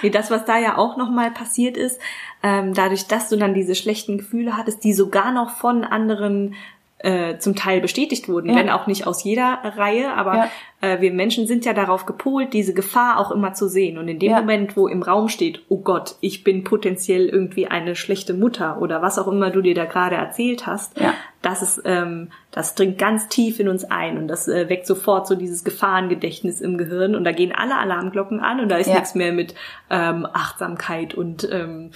Ja. 0.03 0.11
Das, 0.11 0.31
was 0.31 0.45
da 0.45 0.59
ja 0.59 0.77
auch 0.77 0.97
nochmal 0.97 1.31
passiert 1.31 1.77
ist, 1.77 2.01
ähm, 2.43 2.75
dadurch, 2.75 3.07
dass 3.07 3.29
du 3.29 3.37
dann 3.37 3.55
diese 3.55 3.75
schlechten 3.75 4.19
Gefühle 4.19 4.57
hattest, 4.57 4.85
die 4.85 4.93
sogar 4.93 5.33
noch 5.33 5.51
von 5.51 5.85
anderen 5.85 6.55
äh, 6.99 7.39
zum 7.39 7.57
Teil 7.57 7.81
bestätigt 7.81 8.29
wurden, 8.29 8.51
ja. 8.51 8.57
wenn 8.57 8.71
auch 8.71 8.87
nicht 8.87 9.07
aus 9.07 9.25
jeder 9.25 9.61
Reihe, 9.63 10.13
aber 10.15 10.35
ja. 10.35 10.51
Äh, 10.81 11.01
wir 11.01 11.13
Menschen 11.13 11.47
sind 11.47 11.65
ja 11.65 11.73
darauf 11.73 12.07
gepolt, 12.07 12.53
diese 12.53 12.75
Gefahr 12.75 13.19
auch 13.19 13.31
immer 13.31 13.55
zu 13.55 13.69
sehen. 13.69 13.99
Und 13.99 14.09
in 14.09 14.19
dem 14.19 14.33
ja. 14.33 14.41
Moment, 14.41 14.77
wo 14.77 14.89
im 14.89 15.03
Raum 15.03 15.29
steht, 15.29 15.63
oh 15.69 15.79
Gott, 15.79 16.17
ich 16.21 16.45
bin 16.45 16.65
potenziell 16.65 17.29
irgendwie 17.29 17.67
eine 17.67 17.97
schlechte 17.97 18.35
Mutter 18.35 18.81
oder 18.81 19.03
was 19.03 19.19
auch 19.19 19.29
immer 19.29 19.51
du 19.51 19.61
dir 19.61 19.75
da 19.75 19.85
gerade 19.85 20.17
erzählt 20.17 20.67
hast, 20.67 20.99
ja 20.99 21.15
das 21.43 21.63
ist, 21.63 21.83
ähm, 21.87 22.29
das 22.51 22.75
dringt 22.75 22.99
ganz 22.99 23.29
tief 23.29 23.61
in 23.61 23.69
uns 23.69 23.85
ein 23.85 24.19
und 24.19 24.29
das 24.29 24.47
äh, 24.47 24.69
weckt 24.69 24.87
sofort 24.87 25.27
so 25.27 25.35
dieses 25.35 25.65
Gefahrengedächtnis 25.65 26.61
im 26.61 26.77
Gehirn 26.77 27.15
und 27.15 27.25
da 27.25 27.33
gehen 27.33 27.53
alle 27.57 27.79
Alarmglocken 27.79 28.41
an 28.41 28.61
und 28.61 28.69
da 28.69 28.77
ist 28.77 28.89
ja. 28.89 28.95
nichts 28.95 29.15
mehr 29.15 29.33
mit 29.33 29.55
ähm, 29.89 30.27
Achtsamkeit 30.31 31.15
und 31.15 31.49
ähm, 31.51 31.93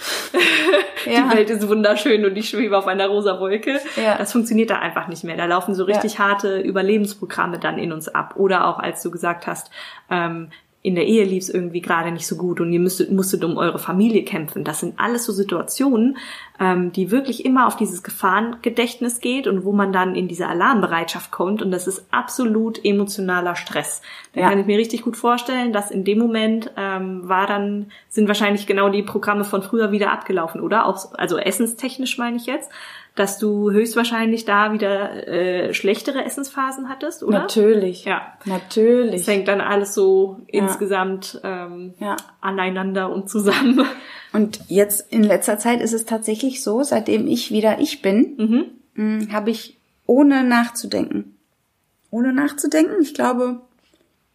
ja. 1.05 1.29
die 1.29 1.37
Welt 1.37 1.49
ist 1.51 1.67
wunderschön 1.67 2.25
und 2.25 2.35
ich 2.37 2.49
schwebe 2.49 2.75
auf 2.75 2.87
einer 2.87 3.07
rosa 3.07 3.39
Wolke. 3.39 3.79
Das 4.17 4.31
funktioniert 4.31 4.71
da 4.71 4.79
einfach 4.79 5.07
nicht 5.07 5.23
mehr. 5.23 5.37
Da 5.37 5.45
laufen 5.45 5.75
so 5.75 5.83
richtig 5.83 6.17
harte 6.17 6.59
Überlebensprogramme 6.59 7.59
dann 7.59 7.77
in 7.77 7.91
uns 7.91 8.07
ab. 8.07 8.35
Oder 8.37 8.67
auch 8.67 8.74
als 8.79 9.01
du 9.01 9.11
gesagt 9.11 9.47
hast, 9.47 9.71
ähm, 10.09 10.49
in 10.85 10.93
der 10.93 11.07
Ehe 11.07 11.23
lief 11.23 11.45
es 11.45 11.49
irgendwie 11.49 11.81
gerade 11.81 12.11
nicht 12.11 12.27
so 12.27 12.35
gut 12.35 12.61
und 12.61 12.71
ihr 12.71 12.79
müsstet, 12.79 13.11
musstet 13.11 13.43
um 13.43 13.57
eure 13.57 13.79
Familie 13.79 14.23
kämpfen. 14.23 14.63
Das 14.63 14.81
sind 14.81 14.99
alles 14.99 15.25
so 15.25 15.33
Situationen, 15.33 16.17
ähm, 16.59 16.91
die 16.91 17.09
wirklich 17.09 17.43
immer 17.43 17.65
auf 17.65 17.75
dieses 17.75 18.03
Gefahrengedächtnis 18.03 19.19
geht 19.19 19.47
und 19.47 19.65
wo 19.65 19.71
man 19.71 19.91
dann 19.91 20.13
in 20.13 20.27
diese 20.27 20.47
Alarmbereitschaft 20.47 21.31
kommt 21.31 21.63
und 21.63 21.71
das 21.71 21.87
ist 21.87 22.05
absolut 22.11 22.85
emotionaler 22.85 23.55
Stress. 23.55 24.03
Da 24.33 24.41
ja. 24.41 24.49
kann 24.49 24.59
ich 24.59 24.67
mir 24.67 24.77
richtig 24.77 25.01
gut 25.01 25.17
vorstellen, 25.17 25.73
dass 25.73 25.89
in 25.89 26.03
dem 26.03 26.19
Moment 26.19 26.69
ähm, 26.77 27.27
war 27.27 27.47
dann, 27.47 27.87
sind 28.09 28.27
wahrscheinlich 28.27 28.67
genau 28.67 28.89
die 28.89 29.01
Programme 29.01 29.43
von 29.43 29.63
früher 29.63 29.91
wieder 29.91 30.11
abgelaufen, 30.11 30.61
oder? 30.61 30.85
Auch, 30.85 31.15
also 31.15 31.39
essenstechnisch 31.39 32.19
meine 32.19 32.37
ich 32.37 32.45
jetzt 32.45 32.69
dass 33.15 33.37
du 33.39 33.71
höchstwahrscheinlich 33.71 34.43
da 34.43 34.73
wieder 34.73 35.27
äh, 35.27 35.73
schlechtere 35.73 36.25
Essensphasen 36.25 36.89
hattest, 36.89 37.23
oder? 37.23 37.39
Natürlich. 37.39 38.03
Ja. 38.03 38.33
Natürlich. 38.43 39.21
Es 39.21 39.27
hängt 39.27 39.47
dann 39.47 39.61
alles 39.61 39.93
so 39.93 40.41
ja. 40.51 40.63
insgesamt 40.63 41.39
ähm, 41.43 41.93
ja. 41.99 42.17
aneinander 42.41 43.09
und 43.09 43.29
zusammen. 43.29 43.85
Und 44.33 44.59
jetzt 44.67 45.11
in 45.13 45.23
letzter 45.23 45.57
Zeit 45.57 45.81
ist 45.81 45.93
es 45.93 46.03
tatsächlich 46.03 46.61
so, 46.61 46.83
seitdem 46.83 47.25
ich 47.25 47.51
wieder 47.51 47.79
ich 47.79 48.01
bin, 48.01 48.75
mhm. 48.95 49.31
habe 49.31 49.49
ich 49.49 49.79
ohne 50.05 50.43
nachzudenken, 50.43 51.37
ohne 52.11 52.33
nachzudenken, 52.33 53.01
ich 53.01 53.13
glaube 53.13 53.61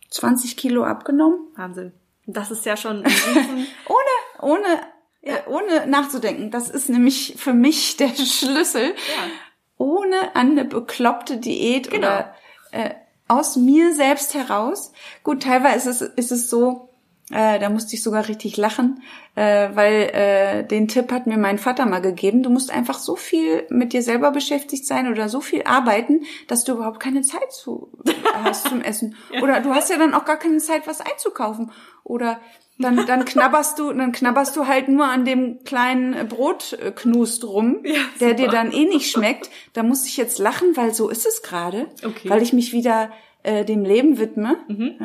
20 0.08 0.56
Kilo 0.56 0.84
abgenommen. 0.84 1.38
Wahnsinn. 1.54 1.92
Das 2.26 2.50
ist 2.50 2.64
ja 2.64 2.78
schon 2.78 2.98
ohne 3.88 4.10
ohne 4.40 4.80
ja. 5.22 5.36
Äh, 5.36 5.40
ohne 5.48 5.86
nachzudenken. 5.86 6.50
Das 6.50 6.70
ist 6.70 6.88
nämlich 6.88 7.34
für 7.36 7.52
mich 7.52 7.96
der 7.98 8.08
Schlüssel. 8.08 8.88
Ja. 8.90 9.30
Ohne 9.76 10.34
an 10.34 10.50
eine 10.50 10.64
bekloppte 10.64 11.38
Diät 11.38 11.90
genau. 11.90 12.06
oder 12.06 12.34
äh, 12.72 12.90
aus 13.28 13.56
mir 13.56 13.94
selbst 13.94 14.34
heraus. 14.34 14.92
Gut, 15.22 15.42
teilweise 15.42 15.90
ist 15.90 16.02
es, 16.02 16.08
ist 16.16 16.32
es 16.32 16.50
so, 16.50 16.90
äh, 17.30 17.60
da 17.60 17.70
musste 17.70 17.94
ich 17.94 18.02
sogar 18.02 18.26
richtig 18.28 18.56
lachen, 18.56 19.02
äh, 19.36 19.68
weil 19.72 20.10
äh, 20.12 20.64
den 20.64 20.88
Tipp 20.88 21.12
hat 21.12 21.28
mir 21.28 21.38
mein 21.38 21.58
Vater 21.58 21.86
mal 21.86 22.00
gegeben. 22.00 22.42
Du 22.42 22.50
musst 22.50 22.72
einfach 22.72 22.98
so 22.98 23.14
viel 23.14 23.66
mit 23.70 23.92
dir 23.92 24.02
selber 24.02 24.32
beschäftigt 24.32 24.84
sein 24.84 25.08
oder 25.08 25.28
so 25.28 25.40
viel 25.40 25.62
arbeiten, 25.62 26.24
dass 26.48 26.64
du 26.64 26.72
überhaupt 26.72 26.98
keine 26.98 27.22
Zeit 27.22 27.52
zu, 27.52 27.92
hast 28.44 28.68
zum 28.68 28.82
Essen. 28.82 29.14
Oder 29.40 29.60
du 29.60 29.72
hast 29.72 29.90
ja 29.90 29.96
dann 29.96 30.12
auch 30.12 30.24
gar 30.24 30.38
keine 30.38 30.58
Zeit, 30.58 30.88
was 30.88 31.00
einzukaufen. 31.00 31.70
Oder 32.02 32.40
dann, 32.80 33.06
dann 33.06 33.24
knabberst 33.24 33.78
du, 33.78 33.92
dann 33.92 34.12
knabberst 34.12 34.56
du 34.56 34.66
halt 34.66 34.88
nur 34.88 35.06
an 35.06 35.24
dem 35.24 35.62
kleinen 35.64 36.28
Brotknust 36.28 37.44
rum, 37.44 37.80
ja, 37.84 38.00
der 38.20 38.34
dir 38.34 38.48
dann 38.48 38.72
eh 38.72 38.84
nicht 38.84 39.10
schmeckt. 39.10 39.50
Da 39.72 39.82
muss 39.82 40.06
ich 40.06 40.16
jetzt 40.16 40.38
lachen, 40.38 40.76
weil 40.76 40.94
so 40.94 41.08
ist 41.08 41.26
es 41.26 41.42
gerade, 41.42 41.86
okay. 42.04 42.28
weil 42.28 42.42
ich 42.42 42.52
mich 42.52 42.72
wieder 42.72 43.10
äh, 43.42 43.64
dem 43.64 43.84
Leben 43.84 44.18
widme. 44.18 44.56
Mhm. 44.68 44.98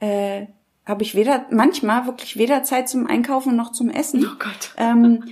Äh, 0.00 0.40
äh, 0.40 0.46
habe 0.84 1.02
ich 1.02 1.14
weder 1.14 1.46
manchmal 1.50 2.06
wirklich 2.06 2.36
weder 2.36 2.64
Zeit 2.64 2.88
zum 2.88 3.06
Einkaufen 3.06 3.54
noch 3.54 3.72
zum 3.72 3.88
Essen. 3.88 4.26
Oh 4.26 4.36
Gott. 4.38 4.74
Ähm, 4.76 5.24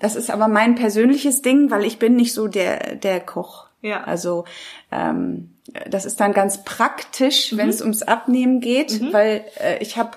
das 0.00 0.16
ist 0.16 0.30
aber 0.30 0.48
mein 0.48 0.76
persönliches 0.76 1.42
Ding, 1.42 1.70
weil 1.70 1.84
ich 1.84 1.98
bin 1.98 2.16
nicht 2.16 2.32
so 2.32 2.48
der 2.48 2.96
der 2.96 3.20
Koch. 3.20 3.66
Ja. 3.82 4.04
Also 4.04 4.44
ähm, 4.90 5.54
das 5.88 6.04
ist 6.04 6.20
dann 6.20 6.32
ganz 6.32 6.64
praktisch, 6.64 7.52
mhm. 7.52 7.58
wenn 7.58 7.68
es 7.68 7.82
ums 7.82 8.02
Abnehmen 8.02 8.60
geht, 8.60 9.00
mhm. 9.00 9.12
weil 9.12 9.44
äh, 9.60 9.78
ich 9.80 9.96
habe 9.96 10.12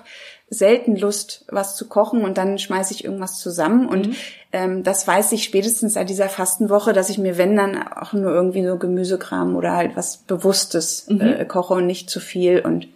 selten 0.52 0.96
Lust, 0.96 1.46
was 1.48 1.76
zu 1.76 1.88
kochen 1.88 2.24
und 2.24 2.36
dann 2.36 2.58
schmeiße 2.58 2.92
ich 2.92 3.04
irgendwas 3.04 3.38
zusammen. 3.38 3.88
Und 3.88 4.08
mhm. 4.08 4.16
ähm, 4.52 4.82
das 4.82 5.06
weiß 5.08 5.32
ich 5.32 5.44
spätestens 5.44 5.94
seit 5.94 6.10
dieser 6.10 6.28
Fastenwoche, 6.28 6.92
dass 6.92 7.08
ich 7.08 7.18
mir, 7.18 7.38
wenn 7.38 7.56
dann 7.56 7.82
auch 7.82 8.12
nur 8.12 8.30
irgendwie 8.30 8.64
so 8.64 8.76
Gemüsekram 8.76 9.56
oder 9.56 9.72
halt 9.72 9.96
was 9.96 10.18
Bewusstes 10.18 11.06
mhm. 11.08 11.20
äh, 11.20 11.44
koche 11.46 11.74
und 11.74 11.86
nicht 11.86 12.10
zu 12.10 12.20
viel 12.20 12.60
und 12.60 12.86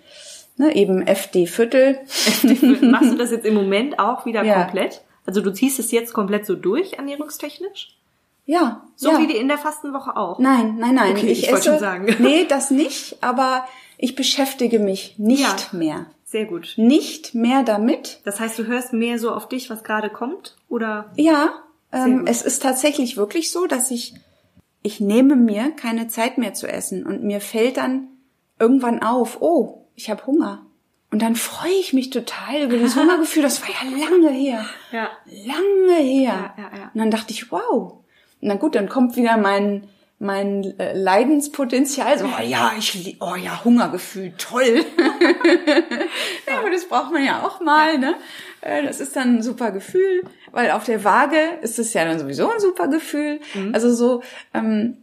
ne, 0.58 0.76
eben 0.76 1.06
FD 1.06 1.46
Viertel. 1.46 1.98
FD 2.06 2.56
Viertel. 2.56 2.90
Machst 2.90 3.12
du 3.12 3.16
das 3.16 3.30
jetzt 3.30 3.46
im 3.46 3.54
Moment 3.54 3.98
auch 3.98 4.26
wieder 4.26 4.44
ja. 4.44 4.64
komplett? 4.64 5.00
Also 5.24 5.40
du 5.40 5.50
ziehst 5.50 5.78
es 5.78 5.90
jetzt 5.92 6.12
komplett 6.12 6.44
so 6.44 6.54
durch, 6.54 6.92
ernährungstechnisch? 6.94 7.96
Ja. 8.44 8.82
So 8.94 9.12
ja. 9.12 9.18
wie 9.18 9.26
die 9.26 9.36
in 9.36 9.48
der 9.48 9.58
Fastenwoche 9.58 10.14
auch? 10.16 10.38
Nein, 10.38 10.76
nein, 10.78 10.94
nein. 10.94 11.12
Okay, 11.16 11.26
ich, 11.26 11.44
ich 11.44 11.52
esse, 11.52 11.70
schon 11.70 11.78
sagen. 11.78 12.14
Nee, 12.18 12.44
das 12.46 12.70
nicht, 12.70 13.16
aber 13.22 13.66
ich 13.98 14.14
beschäftige 14.14 14.78
mich 14.78 15.14
nicht 15.18 15.40
ja. 15.72 15.78
mehr. 15.78 16.06
Sehr 16.28 16.44
gut. 16.44 16.74
Nicht 16.76 17.36
mehr 17.36 17.62
damit. 17.62 18.20
Das 18.24 18.40
heißt, 18.40 18.58
du 18.58 18.66
hörst 18.66 18.92
mehr 18.92 19.20
so 19.20 19.30
auf 19.30 19.48
dich, 19.48 19.70
was 19.70 19.84
gerade 19.84 20.10
kommt, 20.10 20.56
oder? 20.68 21.12
Ja, 21.16 21.62
ähm, 21.92 22.24
es 22.26 22.42
ist 22.42 22.64
tatsächlich 22.64 23.16
wirklich 23.16 23.52
so, 23.52 23.68
dass 23.68 23.92
ich, 23.92 24.14
ich 24.82 24.98
nehme 24.98 25.36
mir 25.36 25.70
keine 25.70 26.08
Zeit 26.08 26.36
mehr 26.36 26.52
zu 26.52 26.66
essen 26.66 27.06
und 27.06 27.22
mir 27.22 27.40
fällt 27.40 27.76
dann 27.76 28.08
irgendwann 28.58 29.04
auf, 29.04 29.40
oh, 29.40 29.86
ich 29.94 30.10
habe 30.10 30.26
Hunger. 30.26 30.66
Und 31.12 31.22
dann 31.22 31.36
freue 31.36 31.78
ich 31.78 31.92
mich 31.92 32.10
total 32.10 32.64
über 32.64 32.76
das 32.76 32.96
Hungergefühl. 33.00 33.44
Das 33.44 33.62
war 33.62 33.68
ja 33.68 34.04
lange 34.04 34.30
her. 34.30 34.66
Ja. 34.90 35.10
Lange 35.26 36.02
her. 36.02 36.54
Ja, 36.56 36.64
ja, 36.64 36.76
ja. 36.76 36.90
Und 36.92 36.98
dann 36.98 37.12
dachte 37.12 37.32
ich, 37.32 37.52
wow. 37.52 38.00
Na 38.40 38.56
gut, 38.56 38.74
dann 38.74 38.88
kommt 38.88 39.14
wieder 39.14 39.36
mein 39.36 39.88
mein 40.18 40.78
äh, 40.78 40.96
Leidenspotenzial, 40.96 42.18
so, 42.18 42.24
oh 42.24 42.42
ja, 42.42 42.72
ich, 42.78 43.18
oh 43.20 43.34
ja, 43.34 43.62
Hungergefühl, 43.64 44.32
toll. 44.38 44.84
ja, 46.48 46.58
aber 46.58 46.70
das 46.70 46.86
braucht 46.86 47.12
man 47.12 47.22
ja 47.22 47.42
auch 47.46 47.60
mal, 47.60 47.98
ne? 47.98 48.14
Äh, 48.62 48.82
das 48.82 49.00
ist 49.00 49.14
dann 49.14 49.36
ein 49.36 49.42
super 49.42 49.72
Gefühl, 49.72 50.22
weil 50.52 50.70
auf 50.70 50.84
der 50.84 51.04
Waage 51.04 51.58
ist 51.60 51.78
es 51.78 51.92
ja 51.92 52.04
dann 52.06 52.18
sowieso 52.18 52.50
ein 52.50 52.60
super 52.60 52.88
Gefühl. 52.88 53.40
Mhm. 53.54 53.74
Also 53.74 53.92
so, 53.92 54.22
ähm, 54.54 54.96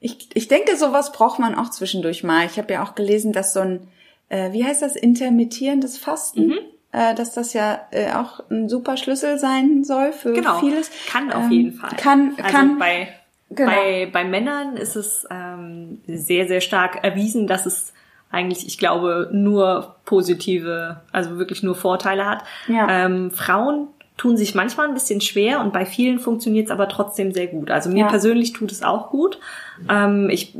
ich, 0.00 0.28
ich 0.34 0.48
denke, 0.48 0.76
sowas 0.76 1.12
braucht 1.12 1.38
man 1.38 1.54
auch 1.54 1.70
zwischendurch 1.70 2.22
mal. 2.22 2.44
Ich 2.44 2.58
habe 2.58 2.74
ja 2.74 2.84
auch 2.84 2.94
gelesen, 2.94 3.32
dass 3.32 3.54
so 3.54 3.60
ein, 3.60 3.88
äh, 4.28 4.52
wie 4.52 4.64
heißt 4.64 4.82
das, 4.82 4.96
intermittierendes 4.96 5.96
Fasten, 5.96 6.48
mhm. 6.48 6.58
äh, 6.92 7.14
dass 7.14 7.32
das 7.32 7.54
ja 7.54 7.86
äh, 7.90 8.12
auch 8.12 8.40
ein 8.50 8.68
super 8.68 8.98
Schlüssel 8.98 9.38
sein 9.38 9.82
soll 9.82 10.12
für 10.12 10.34
genau. 10.34 10.60
vieles. 10.60 10.90
Kann 11.08 11.32
auf 11.32 11.44
ähm, 11.44 11.50
jeden 11.52 11.72
Fall. 11.72 11.96
Kann, 11.96 12.34
also 12.36 12.50
kann. 12.50 12.78
Bei 12.78 13.08
Genau. 13.54 13.70
Bei, 13.70 14.08
bei 14.12 14.24
Männern 14.24 14.76
ist 14.76 14.96
es 14.96 15.26
ähm, 15.30 16.00
sehr, 16.06 16.46
sehr 16.46 16.60
stark 16.60 17.04
erwiesen, 17.04 17.46
dass 17.46 17.66
es 17.66 17.92
eigentlich, 18.30 18.66
ich 18.66 18.78
glaube, 18.78 19.28
nur 19.32 19.96
positive, 20.04 21.00
also 21.12 21.38
wirklich 21.38 21.62
nur 21.62 21.74
Vorteile 21.74 22.26
hat. 22.26 22.44
Ja. 22.66 22.88
Ähm, 22.88 23.30
Frauen 23.30 23.88
tun 24.16 24.36
sich 24.36 24.54
manchmal 24.54 24.88
ein 24.88 24.94
bisschen 24.94 25.20
schwer 25.20 25.60
und 25.60 25.72
bei 25.72 25.84
vielen 25.84 26.18
funktioniert 26.18 26.66
es 26.66 26.70
aber 26.70 26.88
trotzdem 26.88 27.32
sehr 27.32 27.46
gut. 27.46 27.70
Also 27.70 27.90
mir 27.90 28.04
ja. 28.04 28.08
persönlich 28.08 28.52
tut 28.52 28.72
es 28.72 28.82
auch 28.82 29.10
gut. 29.10 29.38
Ähm, 29.88 30.30
ich 30.30 30.56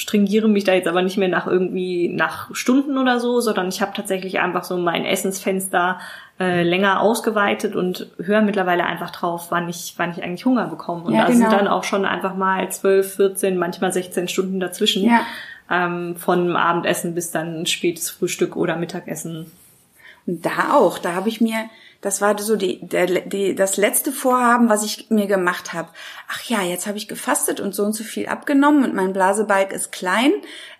stringiere 0.00 0.48
mich 0.48 0.64
da 0.64 0.72
jetzt 0.72 0.88
aber 0.88 1.02
nicht 1.02 1.18
mehr 1.18 1.28
nach 1.28 1.46
irgendwie 1.46 2.08
nach 2.08 2.48
Stunden 2.54 2.96
oder 2.96 3.20
so, 3.20 3.40
sondern 3.40 3.68
ich 3.68 3.82
habe 3.82 3.92
tatsächlich 3.94 4.40
einfach 4.40 4.64
so 4.64 4.78
mein 4.78 5.04
Essensfenster 5.04 6.00
äh, 6.38 6.62
länger 6.62 7.02
ausgeweitet 7.02 7.76
und 7.76 8.06
höre 8.16 8.40
mittlerweile 8.40 8.86
einfach 8.86 9.10
drauf, 9.10 9.48
wann 9.50 9.68
ich, 9.68 9.92
wann 9.98 10.12
ich 10.12 10.22
eigentlich 10.22 10.46
Hunger 10.46 10.68
bekomme. 10.68 11.04
Und 11.04 11.12
ja, 11.12 11.20
da 11.20 11.26
genau. 11.26 11.38
sind 11.38 11.52
dann 11.52 11.68
auch 11.68 11.84
schon 11.84 12.06
einfach 12.06 12.34
mal 12.34 12.66
12, 12.66 13.16
14, 13.16 13.58
manchmal 13.58 13.92
16 13.92 14.28
Stunden 14.28 14.58
dazwischen. 14.58 15.04
Ja. 15.04 15.20
Ähm, 15.70 16.16
von 16.16 16.56
Abendessen 16.56 17.14
bis 17.14 17.30
dann 17.30 17.66
spätes 17.66 18.08
Frühstück 18.08 18.56
oder 18.56 18.76
Mittagessen. 18.76 19.52
Und 20.26 20.46
da 20.46 20.72
auch, 20.72 20.96
da 20.96 21.14
habe 21.14 21.28
ich 21.28 21.42
mir, 21.42 21.66
das 22.00 22.20
war 22.20 22.38
so 22.38 22.56
die, 22.56 22.80
der, 22.80 23.06
die, 23.06 23.54
das 23.54 23.76
letzte 23.76 24.12
Vorhaben, 24.12 24.68
was 24.68 24.84
ich 24.84 25.10
mir 25.10 25.26
gemacht 25.26 25.72
habe. 25.72 25.88
Ach 26.28 26.42
ja, 26.44 26.62
jetzt 26.62 26.86
habe 26.86 26.98
ich 26.98 27.08
gefastet 27.08 27.60
und 27.60 27.74
so 27.74 27.84
und 27.84 27.92
so 27.92 28.04
viel 28.04 28.26
abgenommen 28.26 28.84
und 28.84 28.94
mein 28.94 29.12
Blasebalg 29.12 29.72
ist 29.72 29.92
klein. 29.92 30.32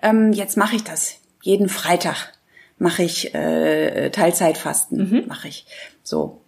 Ähm, 0.03 0.33
jetzt 0.33 0.57
mache 0.57 0.77
ich 0.77 0.85
das 0.85 1.17
jeden 1.43 1.69
Freitag 1.69 2.33
mache 2.81 3.03
ich 3.03 3.35
äh, 3.35 4.11
Teilzeitfasten, 4.11 4.99
mhm. 4.99 5.29
mache 5.29 5.49
ich. 5.49 5.67
So. 6.03 6.41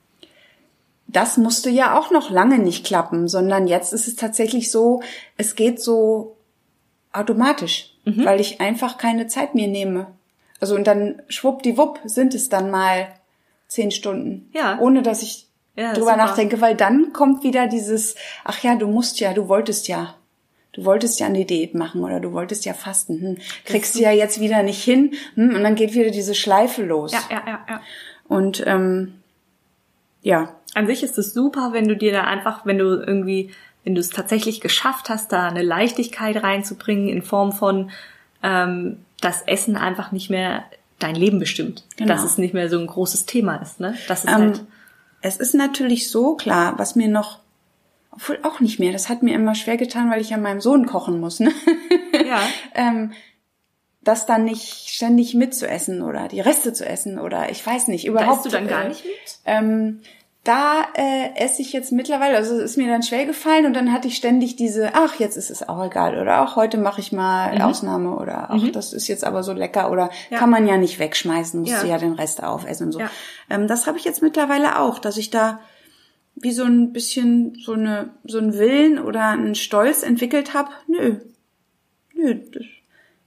Das 1.07 1.37
musste 1.37 1.69
ja 1.69 1.99
auch 1.99 2.11
noch 2.11 2.31
lange 2.31 2.59
nicht 2.59 2.87
klappen, 2.87 3.29
sondern 3.29 3.67
jetzt 3.67 3.93
ist 3.93 4.09
es 4.09 4.17
tatsächlich 4.17 4.71
so, 4.71 5.03
es 5.37 5.57
geht 5.57 5.81
so 5.81 6.37
automatisch, 7.13 7.93
mhm. 8.07 8.25
weil 8.25 8.41
ich 8.41 8.63
einfach 8.63 8.97
keine 8.97 9.27
Zeit 9.27 9.55
mehr 9.55 9.69
nehme. 9.69 10.07
Also 10.59 10.75
und 10.75 10.87
dann 10.87 11.21
schwuppdiwupp 11.29 12.01
sind 12.05 12.35
es 12.35 12.49
dann 12.49 12.71
mal 12.71 13.09
zehn 13.73 13.91
Stunden. 13.91 14.51
Ja. 14.53 14.79
Ohne 14.79 15.03
dass 15.03 15.23
ich 15.23 15.47
ja, 15.77 15.93
drüber 15.93 16.13
super. 16.13 16.17
nachdenke, 16.17 16.61
weil 16.61 16.77
dann 16.77 17.13
kommt 17.13 17.43
wieder 17.43 17.67
dieses, 17.67 18.15
ach 18.45 18.63
ja, 18.63 18.75
du 18.77 18.87
musst 18.87 19.21
ja, 19.21 19.33
du 19.33 19.49
wolltest 19.49 19.89
ja. 19.89 20.15
Du 20.75 20.87
wolltest 20.87 21.21
ja 21.21 21.27
eine 21.27 21.45
Diät 21.45 21.75
machen 21.75 22.03
oder 22.03 22.19
du 22.19 22.33
wolltest 22.33 22.65
ja 22.65 22.73
fasten. 22.73 23.21
Hm, 23.21 23.39
kriegst 23.67 23.95
du 23.95 24.01
ja 24.01 24.11
jetzt 24.11 24.41
wieder 24.41 24.63
nicht 24.63 24.83
hin. 24.83 25.13
Hm, 25.35 25.55
und 25.55 25.63
dann 25.63 25.75
geht 25.75 25.93
wieder 25.93 26.11
diese 26.11 26.35
Schleife 26.35 26.83
los. 26.83 27.13
Ja, 27.13 27.21
ja, 27.31 27.43
ja, 27.47 27.67
ja. 27.69 27.81
Und 28.27 28.65
ähm, 28.67 29.21
ja. 30.23 30.57
An 30.75 30.87
sich 30.87 31.03
ist 31.03 31.19
es 31.19 31.35
super, 31.35 31.75
wenn 31.75 31.89
du 31.89 31.97
dir 31.97 32.13
da 32.13 32.25
einfach, 32.25 32.65
wenn 32.65 32.79
du 32.79 33.03
irgendwie, 33.07 33.51
wenn 33.85 33.95
du 33.95 34.01
es 34.01 34.09
tatsächlich 34.09 34.63
geschafft 34.63 35.11
hast, 35.11 35.31
da 35.31 35.47
eine 35.49 35.63
Leichtigkeit 35.63 36.43
reinzubringen 36.43 37.09
in 37.09 37.21
Form 37.21 37.53
von 37.53 37.91
ähm, 38.43 39.05
das 39.21 39.43
Essen 39.43 39.77
einfach 39.77 40.11
nicht 40.11 40.31
mehr 40.31 40.65
dein 41.03 41.15
Leben 41.15 41.39
bestimmt. 41.39 41.85
Genau. 41.97 42.13
Dass 42.13 42.25
es 42.25 42.39
nicht 42.39 42.55
mehr 42.55 42.69
so 42.69 42.79
ein 42.79 42.87
großes 42.87 43.27
Thema 43.27 43.57
ist, 43.57 43.81
ne? 43.81 43.95
Das 44.09 44.25
ist 44.25 44.31
ähm, 44.31 44.37
halt. 44.37 44.65
Es 45.21 45.37
ist 45.37 45.55
natürlich 45.55 46.11
so 46.11 46.35
klar, 46.35 46.75
was 46.79 46.97
mir 46.97 47.09
noch 47.09 47.43
obwohl 48.13 48.39
auch 48.43 48.61
nicht 48.61 48.79
mehr. 48.79 48.93
Das 48.93 49.09
hat 49.09 49.23
mir 49.23 49.35
immer 49.35 49.55
schwer 49.55 49.77
getan, 49.77 50.11
weil 50.11 50.21
ich 50.21 50.31
ja 50.31 50.37
meinem 50.37 50.61
Sohn 50.61 50.87
kochen 50.87 51.21
muss. 51.21 51.41
Ne? 51.41 51.53
Ja. 52.27 52.43
ähm, 52.75 53.13
das 54.03 54.27
dann 54.27 54.45
nicht 54.45 54.89
ständig 54.89 55.35
mitzuessen 55.35 56.03
oder 56.03 56.29
die 56.29 56.41
Reste 56.41 56.73
zu 56.73 56.85
essen 56.87 57.19
oder 57.19 57.51
ich 57.51 57.65
weiß 57.65 57.89
nicht 57.89 58.07
überhaupt. 58.07 58.45
Da 58.45 58.51
du 58.51 58.57
dann 58.57 58.69
gar 58.69 58.85
äh, 58.85 58.89
nicht 58.89 59.05
mit? 59.05 59.39
Ähm, 59.47 60.01
da 60.45 60.87
äh, 60.95 61.37
esse 61.37 61.63
ich 61.63 61.73
jetzt 61.73 61.93
mittlerweile, 61.93 62.37
also 62.37 62.57
es 62.57 62.73
ist 62.73 62.77
mir 62.77 62.89
dann 62.89 63.05
schwer 63.05 63.27
gefallen 63.27 63.65
und 63.65 63.75
dann 63.75 63.93
hatte 63.93 64.09
ich 64.09 64.17
ständig 64.17 64.57
diese, 64.57 64.93
ach, 64.95 65.21
jetzt 65.21 65.37
ist 65.37 65.51
es 65.51 65.69
auch 65.69 65.85
egal 65.85 66.21
oder 66.21 66.43
auch 66.43 66.57
heute 66.57 66.79
mache 66.79 67.01
ich 67.01 67.13
mal 67.13 67.55
mhm. 67.55 67.61
Ausnahme 67.61 68.17
oder 68.17 68.51
ach, 68.51 68.61
mhm. 68.61 68.73
das 68.73 68.93
ist 68.93 69.07
jetzt 69.07 69.25
aber 69.25 69.45
so 69.45 69.53
lecker 69.53 69.93
oder 69.93 70.11
ja. 70.31 70.39
kann 70.39 70.51
man 70.51 70.67
ja 70.67 70.79
nicht 70.79 70.99
wegschmeißen, 70.99 71.61
musst 71.61 71.73
ja. 71.73 71.83
du 71.83 71.87
ja 71.87 71.99
den 71.99 72.15
Rest 72.15 72.43
aufessen 72.43 72.87
und 72.87 72.93
so. 72.93 73.01
Ja. 73.01 73.11
Ähm, 73.51 73.69
das 73.69 73.87
habe 73.87 73.99
ich 73.99 74.05
jetzt 74.05 74.21
mittlerweile 74.21 74.81
auch, 74.81 74.99
dass 74.99 75.17
ich 75.17 75.31
da 75.31 75.61
wie 76.35 76.53
so 76.53 76.65
ein 76.65 76.93
bisschen 76.93 77.57
so 77.63 77.75
eine 77.75 78.11
so 78.25 78.39
ein 78.39 78.55
Willen 78.55 78.99
oder 78.99 79.29
einen 79.29 79.55
Stolz 79.55 80.03
entwickelt 80.03 80.55
habe. 80.55 80.71
Nö, 80.89 81.21
nö. 82.15 82.35
Das, 82.35 82.63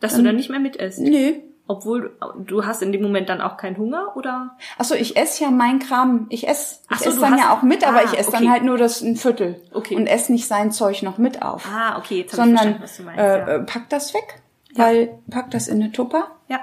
Dass 0.01 0.13
ähm, 0.13 0.17
du 0.17 0.23
dann 0.25 0.36
nicht 0.36 0.49
mehr 0.49 0.60
mitesst. 0.60 0.99
Nö. 0.99 1.36
Obwohl 1.67 2.15
du 2.38 2.65
hast 2.65 2.84
in 2.84 2.91
dem 2.91 3.01
Moment 3.01 3.28
dann 3.28 3.41
auch 3.41 3.58
keinen 3.58 3.78
Hunger 3.78 4.15
oder? 4.15 4.56
Achso, 4.78 4.93
ich 4.93 5.17
esse 5.17 5.43
ja 5.43 5.51
mein 5.51 5.80
Kram. 5.80 6.28
Ich 6.30 6.47
esse, 6.47 6.82
ich 6.91 6.97
so, 6.99 7.10
esse 7.10 7.19
dann 7.19 7.34
hast, 7.34 7.39
ja 7.41 7.54
auch 7.54 7.63
mit, 7.63 7.88
aber 7.88 7.99
ah, 7.99 8.04
ich 8.06 8.17
esse 8.17 8.30
okay. 8.30 8.38
dann 8.43 8.51
halt 8.51 8.63
nur 8.63 8.78
das 8.78 9.01
ein 9.01 9.15
Viertel 9.15 9.62
okay. 9.73 9.95
und 9.95 10.06
esse 10.06 10.32
nicht 10.32 10.47
sein 10.47 10.71
Zeug 10.71 11.01
noch 11.01 11.17
mit 11.17 11.41
auf. 11.41 11.67
Ah, 11.67 11.97
okay, 11.97 12.19
jetzt 12.19 12.36
sondern 12.36 12.75
ich 12.75 12.82
was 12.82 12.97
du 12.97 13.04
meinst, 13.04 13.19
äh, 13.19 13.39
ja. 13.39 13.47
Äh, 13.47 13.60
pack 13.63 13.89
das 13.89 14.13
weg, 14.13 14.41
ja. 14.73 14.84
weil 14.84 15.19
pack 15.30 15.49
das 15.51 15.67
in 15.67 15.82
eine 15.82 15.91
Tupper. 15.91 16.28
Ja 16.47 16.60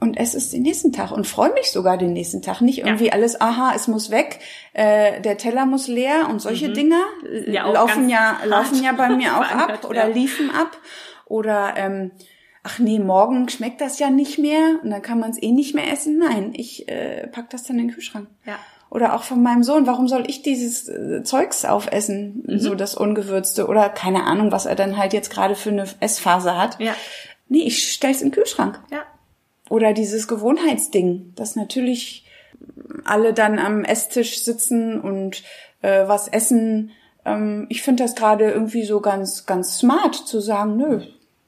und 0.00 0.16
es 0.16 0.34
ist 0.34 0.52
den 0.52 0.62
nächsten 0.62 0.92
Tag 0.92 1.12
und 1.12 1.26
freue 1.26 1.52
mich 1.52 1.70
sogar 1.70 1.98
den 1.98 2.14
nächsten 2.14 2.40
Tag. 2.42 2.62
Nicht 2.62 2.78
irgendwie 2.78 3.08
ja. 3.08 3.12
alles, 3.12 3.40
aha, 3.40 3.72
es 3.76 3.86
muss 3.86 4.10
weg, 4.10 4.40
äh, 4.72 5.20
der 5.20 5.36
Teller 5.36 5.66
muss 5.66 5.86
leer 5.86 6.28
und 6.28 6.40
solche 6.40 6.70
mhm. 6.70 6.74
Dinge 6.74 7.00
ja, 7.46 7.70
laufen 7.70 8.08
ja 8.08 8.38
laufen 8.44 8.82
ja 8.82 8.92
bei 8.92 9.10
mir 9.10 9.36
auch 9.38 9.50
ab 9.50 9.84
oder 9.88 10.08
liefen 10.08 10.50
ab 10.50 10.76
oder 11.26 11.74
ähm, 11.76 12.12
ach 12.62 12.78
nee, 12.78 12.98
morgen 12.98 13.48
schmeckt 13.48 13.80
das 13.80 13.98
ja 13.98 14.10
nicht 14.10 14.38
mehr 14.38 14.80
und 14.82 14.90
dann 14.90 15.02
kann 15.02 15.20
man 15.20 15.30
es 15.30 15.42
eh 15.42 15.52
nicht 15.52 15.74
mehr 15.74 15.92
essen. 15.92 16.18
Nein, 16.18 16.52
ich 16.54 16.88
äh, 16.88 17.26
pack 17.28 17.50
das 17.50 17.64
dann 17.64 17.78
in 17.78 17.88
den 17.88 17.94
Kühlschrank. 17.94 18.28
Ja. 18.46 18.58
Oder 18.90 19.14
auch 19.14 19.22
von 19.22 19.42
meinem 19.42 19.62
Sohn, 19.62 19.86
warum 19.86 20.08
soll 20.08 20.24
ich 20.26 20.42
dieses 20.42 20.88
äh, 20.88 21.22
Zeugs 21.22 21.64
aufessen, 21.64 22.42
mhm. 22.46 22.58
so 22.58 22.74
das 22.74 22.94
Ungewürzte 22.94 23.66
oder 23.68 23.88
keine 23.88 24.24
Ahnung, 24.24 24.50
was 24.50 24.66
er 24.66 24.74
dann 24.74 24.96
halt 24.96 25.12
jetzt 25.12 25.30
gerade 25.30 25.54
für 25.54 25.70
eine 25.70 25.84
Essphase 26.00 26.58
hat. 26.58 26.78
Ja. 26.80 26.94
Nee, 27.48 27.62
ich 27.62 27.92
stell's 27.92 28.20
in 28.20 28.28
den 28.28 28.34
Kühlschrank. 28.34 28.80
Ja. 28.90 29.02
Oder 29.68 29.92
dieses 29.92 30.26
Gewohnheitsding, 30.26 31.32
dass 31.36 31.54
natürlich 31.54 32.26
alle 33.04 33.32
dann 33.32 33.58
am 33.58 33.84
Esstisch 33.84 34.42
sitzen 34.44 35.00
und 35.00 35.44
äh, 35.82 36.08
was 36.08 36.28
essen. 36.28 36.90
Ähm, 37.24 37.66
ich 37.68 37.82
finde 37.82 38.02
das 38.02 38.16
gerade 38.16 38.50
irgendwie 38.50 38.84
so 38.84 39.00
ganz, 39.00 39.46
ganz 39.46 39.78
smart 39.78 40.14
zu 40.14 40.40
sagen, 40.40 40.76
nö, 40.76 41.02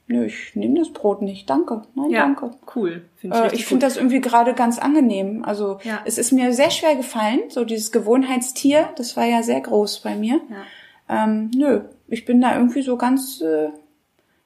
nö, 0.06 0.26
ich 0.26 0.54
nehme 0.54 0.78
das 0.78 0.92
Brot 0.92 1.22
nicht, 1.22 1.48
danke, 1.48 1.82
nein, 1.94 2.10
ja, 2.10 2.20
danke. 2.20 2.50
Cool. 2.74 3.04
Find 3.16 3.34
ich 3.34 3.40
äh, 3.40 3.54
ich 3.54 3.66
finde 3.66 3.86
das 3.86 3.96
irgendwie 3.96 4.20
gerade 4.20 4.54
ganz 4.54 4.78
angenehm. 4.78 5.44
Also 5.44 5.78
ja. 5.84 6.00
es 6.04 6.18
ist 6.18 6.32
mir 6.32 6.52
sehr 6.52 6.70
schwer 6.70 6.96
gefallen, 6.96 7.40
so 7.48 7.64
dieses 7.64 7.92
Gewohnheitstier, 7.92 8.90
das 8.96 9.16
war 9.16 9.24
ja 9.24 9.42
sehr 9.42 9.60
groß 9.60 10.00
bei 10.00 10.16
mir. 10.16 10.40
Ja. 10.50 11.24
Ähm, 11.24 11.50
nö, 11.54 11.82
ich 12.08 12.24
bin 12.24 12.40
da 12.40 12.56
irgendwie 12.56 12.82
so 12.82 12.96
ganz. 12.96 13.40
Äh, 13.40 13.68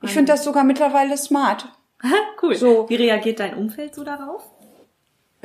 ich 0.02 0.10
finde 0.10 0.32
das 0.32 0.44
sogar 0.44 0.62
mittlerweile 0.62 1.16
smart. 1.16 1.68
cool. 2.42 2.54
So. 2.54 2.88
Wie 2.88 2.96
reagiert 2.96 3.40
dein 3.40 3.54
Umfeld 3.54 3.94
so 3.94 4.04
darauf? 4.04 4.50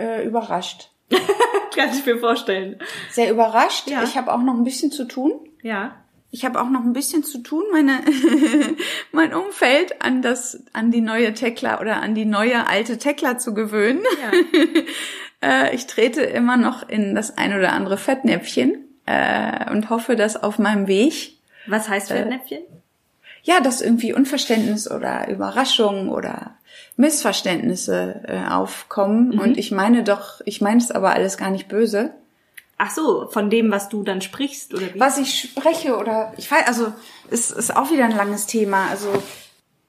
äh, 0.02 0.26
überrascht. 0.26 0.89
Kann 1.76 1.89
ich 1.91 2.06
mir 2.06 2.17
vorstellen. 2.17 2.80
Sehr 3.12 3.32
überrascht. 3.32 3.89
Ja. 3.89 4.04
Ich 4.04 4.17
habe 4.17 4.34
auch 4.34 4.41
noch 4.41 4.54
ein 4.54 4.63
bisschen 4.63 4.91
zu 4.91 5.06
tun. 5.06 5.34
Ja. 5.62 5.95
Ich 6.34 6.46
habe 6.46 6.62
auch 6.62 6.70
noch 6.70 6.82
ein 6.82 6.94
bisschen 6.94 7.24
zu 7.26 7.39
tun, 7.39 7.63
meine 7.74 8.00
mein 9.12 9.34
Umfeld 9.34 10.02
an 10.02 10.22
das 10.22 10.63
an 10.72 10.89
die 10.89 11.02
neue 11.02 11.34
Tekla 11.34 11.82
oder 11.82 12.02
an 12.02 12.15
die 12.15 12.26
neue 12.26 12.67
alte 12.67 12.98
Tekla 12.98 13.38
zu 13.38 13.54
gewöhnen. 13.54 14.02
Ja. 14.22 14.32
äh, 15.67 15.76
ich 15.76 15.88
trete 15.88 16.22
immer 16.22 16.56
noch 16.56 16.88
in 16.88 17.15
das 17.15 17.38
ein 17.38 17.54
oder 17.54 17.74
andere 17.74 17.98
Fettnäpfchen 17.98 18.86
äh, 19.06 19.70
und 19.72 19.89
hoffe, 19.89 20.15
dass 20.15 20.41
auf 20.41 20.58
meinem 20.58 20.88
Weg. 20.88 21.34
Was 21.67 21.89
heißt 21.89 22.12
äh, 22.12 22.15
Fettnäpfchen? 22.15 22.60
Ja, 23.44 23.60
dass 23.60 23.82
irgendwie 23.82 24.13
Unverständnis 24.13 24.89
oder 24.89 25.28
Überraschung 25.28 26.10
oder 26.10 26.56
Missverständnisse 26.96 28.46
aufkommen. 28.50 29.30
Mhm. 29.30 29.39
Und 29.39 29.58
ich 29.58 29.72
meine 29.72 30.04
doch, 30.04 30.41
ich 30.46 30.62
meine 30.62 30.80
es 30.80 30.91
aber 30.91 31.13
alles 31.13 31.38
gar 31.38 31.50
nicht 31.50 31.67
böse. 31.67 32.12
Ach 32.84 32.89
so, 32.89 33.28
von 33.28 33.52
dem, 33.52 33.70
was 33.70 33.89
du 33.89 34.02
dann 34.02 34.22
sprichst 34.22 34.74
oder 34.74 34.91
wie? 34.91 35.00
Was 35.00 35.20
ich 35.20 35.39
spreche 35.39 36.00
oder 36.00 36.34
ich 36.38 36.50
weiß, 36.50 36.65
also 36.65 36.91
es 37.30 37.52
ist 37.52 37.76
auch 37.76 37.91
wieder 37.91 38.06
ein 38.06 38.15
langes 38.15 38.48
Thema. 38.48 38.88
Also 38.89 39.22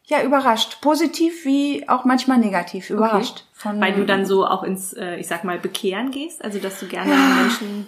ja, 0.05 0.23
überrascht, 0.23 0.83
positiv 0.83 1.47
wie 1.47 1.89
auch 1.89 2.05
manchmal 2.05 2.37
negativ, 2.37 2.91
überrascht. 2.91 3.47
Okay. 3.65 3.81
Weil 3.81 3.95
du 3.95 4.05
dann 4.05 4.27
so 4.27 4.47
auch 4.47 4.63
ins, 4.63 4.93
äh, 4.93 5.17
ich 5.17 5.27
sag 5.27 5.43
mal, 5.43 5.59
Bekehren 5.59 6.11
gehst, 6.11 6.45
also 6.45 6.59
dass 6.59 6.81
du 6.81 6.87
gerne 6.87 7.13
ja, 7.13 7.35
Menschen. 7.43 7.87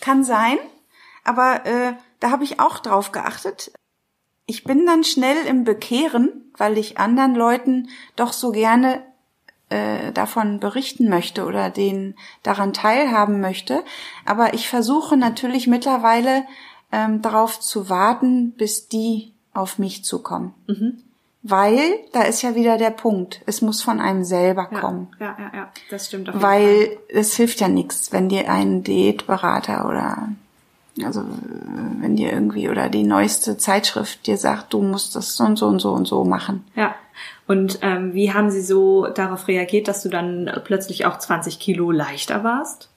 Kann 0.00 0.24
sein, 0.24 0.58
aber 1.22 1.64
äh, 1.64 1.92
da 2.18 2.32
habe 2.32 2.42
ich 2.42 2.58
auch 2.58 2.80
drauf 2.80 3.12
geachtet. 3.12 3.70
Ich 4.46 4.64
bin 4.64 4.84
dann 4.86 5.04
schnell 5.04 5.46
im 5.46 5.62
Bekehren, 5.62 6.52
weil 6.58 6.78
ich 6.78 6.98
anderen 6.98 7.36
Leuten 7.36 7.90
doch 8.16 8.32
so 8.32 8.50
gerne 8.50 9.04
äh, 9.72 10.12
davon 10.12 10.60
berichten 10.60 11.08
möchte 11.08 11.44
oder 11.46 11.70
den 11.70 12.14
daran 12.42 12.72
teilhaben 12.72 13.40
möchte. 13.40 13.82
Aber 14.26 14.54
ich 14.54 14.68
versuche 14.68 15.16
natürlich 15.16 15.66
mittlerweile 15.66 16.44
ähm, 16.92 17.22
darauf 17.22 17.58
zu 17.58 17.88
warten, 17.88 18.52
bis 18.52 18.88
die 18.88 19.32
auf 19.54 19.78
mich 19.78 20.04
zukommen. 20.04 20.54
Mhm. 20.66 21.02
Weil, 21.44 21.80
da 22.12 22.22
ist 22.22 22.42
ja 22.42 22.54
wieder 22.54 22.78
der 22.78 22.90
Punkt, 22.90 23.40
es 23.46 23.62
muss 23.62 23.82
von 23.82 23.98
einem 23.98 24.22
selber 24.22 24.66
kommen. 24.66 25.08
Ja, 25.18 25.36
ja, 25.38 25.50
ja, 25.52 25.72
das 25.90 26.06
stimmt. 26.06 26.28
Auf 26.28 26.40
Weil 26.40 26.98
es 27.08 27.34
hilft 27.34 27.60
ja 27.60 27.66
nichts, 27.68 28.12
wenn 28.12 28.28
dir 28.28 28.48
ein 28.48 28.84
Diätberater 28.84 29.88
oder 29.88 30.28
also 31.02 31.24
wenn 32.00 32.16
dir 32.16 32.32
irgendwie 32.32 32.68
oder 32.68 32.88
die 32.88 33.02
neueste 33.02 33.56
Zeitschrift 33.56 34.26
dir 34.26 34.36
sagt, 34.36 34.72
du 34.74 34.82
musst 34.82 35.16
das 35.16 35.36
so 35.36 35.44
und 35.44 35.56
so 35.56 35.66
und 35.66 35.80
so 35.80 35.92
und 35.92 36.06
so 36.06 36.24
machen. 36.24 36.64
Ja. 36.76 36.94
Und 37.46 37.80
ähm, 37.82 38.14
wie 38.14 38.32
haben 38.32 38.50
sie 38.50 38.62
so 38.62 39.06
darauf 39.06 39.48
reagiert, 39.48 39.88
dass 39.88 40.02
du 40.02 40.08
dann 40.08 40.50
plötzlich 40.64 41.06
auch 41.06 41.18
20 41.18 41.58
Kilo 41.58 41.90
leichter 41.90 42.44
warst? 42.44 42.88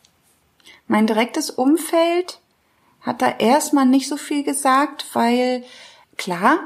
Mein 0.87 1.07
direktes 1.07 1.49
Umfeld 1.49 2.39
hat 3.01 3.21
da 3.21 3.35
erstmal 3.39 3.85
nicht 3.85 4.07
so 4.07 4.17
viel 4.17 4.43
gesagt, 4.43 5.05
weil 5.13 5.63
klar, 6.17 6.59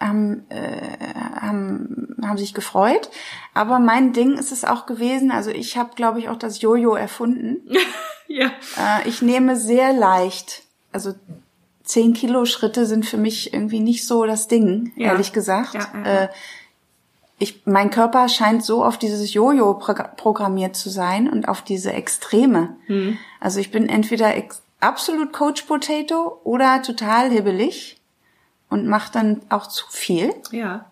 haben, 0.00 0.44
äh, 0.50 0.98
haben, 1.40 2.16
haben 2.22 2.38
sich 2.38 2.54
gefreut. 2.54 3.10
Aber 3.54 3.78
mein 3.78 4.12
Ding 4.12 4.34
ist 4.34 4.52
es 4.52 4.64
auch 4.64 4.86
gewesen, 4.86 5.30
also 5.30 5.50
ich 5.50 5.76
habe, 5.76 5.94
glaube 5.94 6.18
ich, 6.18 6.28
auch 6.28 6.36
das 6.36 6.60
Jojo 6.60 6.94
erfunden. 6.94 7.68
ja. 8.28 8.46
Äh, 8.46 9.08
ich 9.08 9.22
nehme 9.22 9.56
sehr 9.56 9.92
leicht, 9.92 10.62
also 10.92 11.14
zehn 11.84 12.14
Kilo 12.14 12.44
Schritte 12.44 12.86
sind 12.86 13.06
für 13.06 13.16
mich 13.16 13.52
irgendwie 13.52 13.80
nicht 13.80 14.06
so 14.06 14.24
das 14.24 14.48
Ding, 14.48 14.92
ja. 14.96 15.08
ehrlich 15.08 15.32
gesagt. 15.32 15.74
Ja, 15.74 15.88
ja, 15.94 16.24
äh, 16.24 16.28
ich, 17.42 17.66
mein 17.66 17.90
Körper 17.90 18.28
scheint 18.28 18.64
so 18.64 18.84
auf 18.84 18.98
dieses 18.98 19.34
Jojo 19.34 19.74
programmiert 19.74 20.76
zu 20.76 20.90
sein 20.90 21.28
und 21.28 21.48
auf 21.48 21.62
diese 21.62 21.92
Extreme. 21.92 22.76
Mhm. 22.86 23.18
Also 23.40 23.58
ich 23.58 23.72
bin 23.72 23.88
entweder 23.88 24.32
absolut 24.80 25.32
Coach 25.32 25.62
Potato 25.62 26.40
oder 26.44 26.82
total 26.82 27.30
hibbelig 27.30 28.00
und 28.70 28.86
mache 28.86 29.12
dann 29.12 29.40
auch 29.48 29.66
zu 29.66 29.84
viel. 29.90 30.32
Ja. 30.52 30.86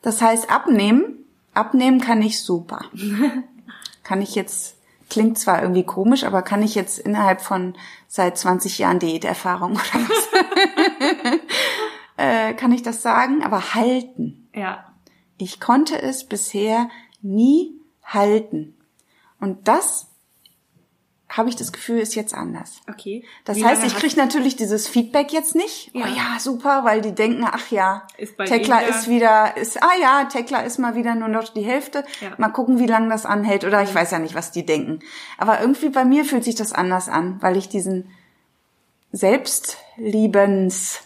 Das 0.00 0.22
heißt, 0.22 0.50
abnehmen, 0.50 1.24
abnehmen 1.52 2.00
kann 2.00 2.22
ich 2.22 2.42
super. 2.42 2.80
kann 4.02 4.22
ich 4.22 4.34
jetzt, 4.34 4.76
klingt 5.10 5.38
zwar 5.38 5.60
irgendwie 5.60 5.84
komisch, 5.84 6.24
aber 6.24 6.40
kann 6.40 6.62
ich 6.62 6.74
jetzt 6.74 6.98
innerhalb 6.98 7.42
von 7.42 7.74
seit 8.06 8.38
20 8.38 8.78
Jahren 8.78 9.00
Diäterfahrung 9.00 9.72
oder 9.72 9.80
was, 10.08 10.28
äh, 12.16 12.54
kann 12.54 12.72
ich 12.72 12.82
das 12.82 13.02
sagen, 13.02 13.42
aber 13.44 13.74
halten. 13.74 14.48
Ja. 14.54 14.87
Ich 15.38 15.60
konnte 15.60 16.00
es 16.00 16.24
bisher 16.24 16.90
nie 17.22 17.72
halten. 18.02 18.76
Und 19.40 19.68
das 19.68 20.08
habe 21.28 21.50
ich 21.50 21.56
das 21.56 21.72
Gefühl, 21.72 21.98
ist 21.98 22.14
jetzt 22.14 22.34
anders. 22.34 22.80
Okay. 22.88 23.22
Das 23.44 23.58
Wie 23.58 23.64
heißt, 23.64 23.84
ich 23.84 23.94
kriege 23.94 24.16
natürlich 24.16 24.56
dieses 24.56 24.88
Feedback 24.88 25.30
jetzt 25.32 25.54
nicht. 25.54 25.90
Ja. 25.94 26.06
Oh 26.06 26.08
ja, 26.08 26.40
super, 26.40 26.84
weil 26.84 27.02
die 27.02 27.14
denken, 27.14 27.44
ach 27.44 27.70
ja, 27.70 28.06
Tekla 28.46 28.80
ist 28.80 29.08
wieder, 29.08 29.56
ist, 29.56 29.82
ah 29.82 29.96
ja, 30.00 30.24
Tekla 30.24 30.60
ist 30.60 30.78
mal 30.78 30.94
wieder 30.94 31.14
nur 31.14 31.28
noch 31.28 31.50
die 31.50 31.62
Hälfte. 31.62 32.04
Ja. 32.20 32.30
Mal 32.38 32.48
gucken, 32.48 32.78
wie 32.78 32.86
lange 32.86 33.10
das 33.10 33.26
anhält. 33.26 33.64
Oder 33.64 33.82
ich 33.82 33.94
weiß 33.94 34.10
ja 34.10 34.18
nicht, 34.18 34.34
was 34.34 34.52
die 34.52 34.64
denken. 34.64 35.00
Aber 35.36 35.60
irgendwie 35.60 35.90
bei 35.90 36.04
mir 36.04 36.24
fühlt 36.24 36.44
sich 36.44 36.54
das 36.54 36.72
anders 36.72 37.10
an, 37.10 37.36
weil 37.42 37.58
ich 37.58 37.68
diesen 37.68 38.10
Selbstliebens 39.12 41.02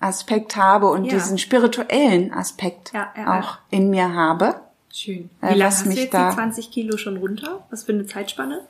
Aspekt 0.00 0.56
habe 0.56 0.90
und 0.90 1.04
ja. 1.04 1.12
diesen 1.12 1.38
spirituellen 1.38 2.32
Aspekt 2.32 2.92
ja, 2.92 3.12
ja, 3.16 3.38
auch 3.38 3.58
in 3.70 3.90
mir 3.90 4.14
habe. 4.14 4.60
Schön. 4.92 5.30
Äh, 5.40 5.54
Wie 5.54 5.58
lange 5.58 5.64
hast 5.66 5.86
du 5.86 5.90
jetzt 5.90 6.12
die 6.12 6.34
20 6.34 6.70
Kilo 6.70 6.96
schon 6.96 7.18
runter? 7.18 7.64
Was 7.70 7.84
für 7.84 7.92
eine 7.92 8.06
Zeitspanne? 8.06 8.66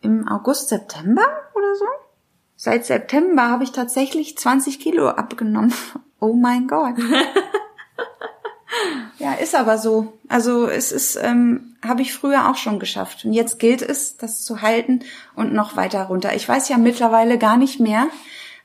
Im 0.00 0.28
August, 0.28 0.68
September 0.68 1.26
oder 1.54 1.74
so? 1.74 1.84
Seit 2.56 2.86
September 2.86 3.48
habe 3.48 3.64
ich 3.64 3.72
tatsächlich 3.72 4.38
20 4.38 4.80
Kilo 4.80 5.08
abgenommen. 5.08 5.74
Oh 6.20 6.32
mein 6.32 6.66
Gott. 6.66 6.96
ja, 9.20 9.34
ist 9.34 9.54
aber 9.54 9.78
so. 9.78 10.14
Also 10.26 10.66
es 10.66 10.90
ist, 10.90 11.14
ähm, 11.14 11.76
habe 11.86 12.02
ich 12.02 12.12
früher 12.12 12.50
auch 12.50 12.56
schon 12.56 12.80
geschafft. 12.80 13.24
Und 13.24 13.34
jetzt 13.34 13.60
gilt 13.60 13.82
es, 13.82 14.16
das 14.16 14.44
zu 14.44 14.60
halten 14.60 15.04
und 15.36 15.52
noch 15.52 15.76
weiter 15.76 16.06
runter. 16.06 16.34
Ich 16.34 16.48
weiß 16.48 16.70
ja 16.70 16.76
mittlerweile 16.76 17.38
gar 17.38 17.56
nicht 17.56 17.78
mehr, 17.78 18.08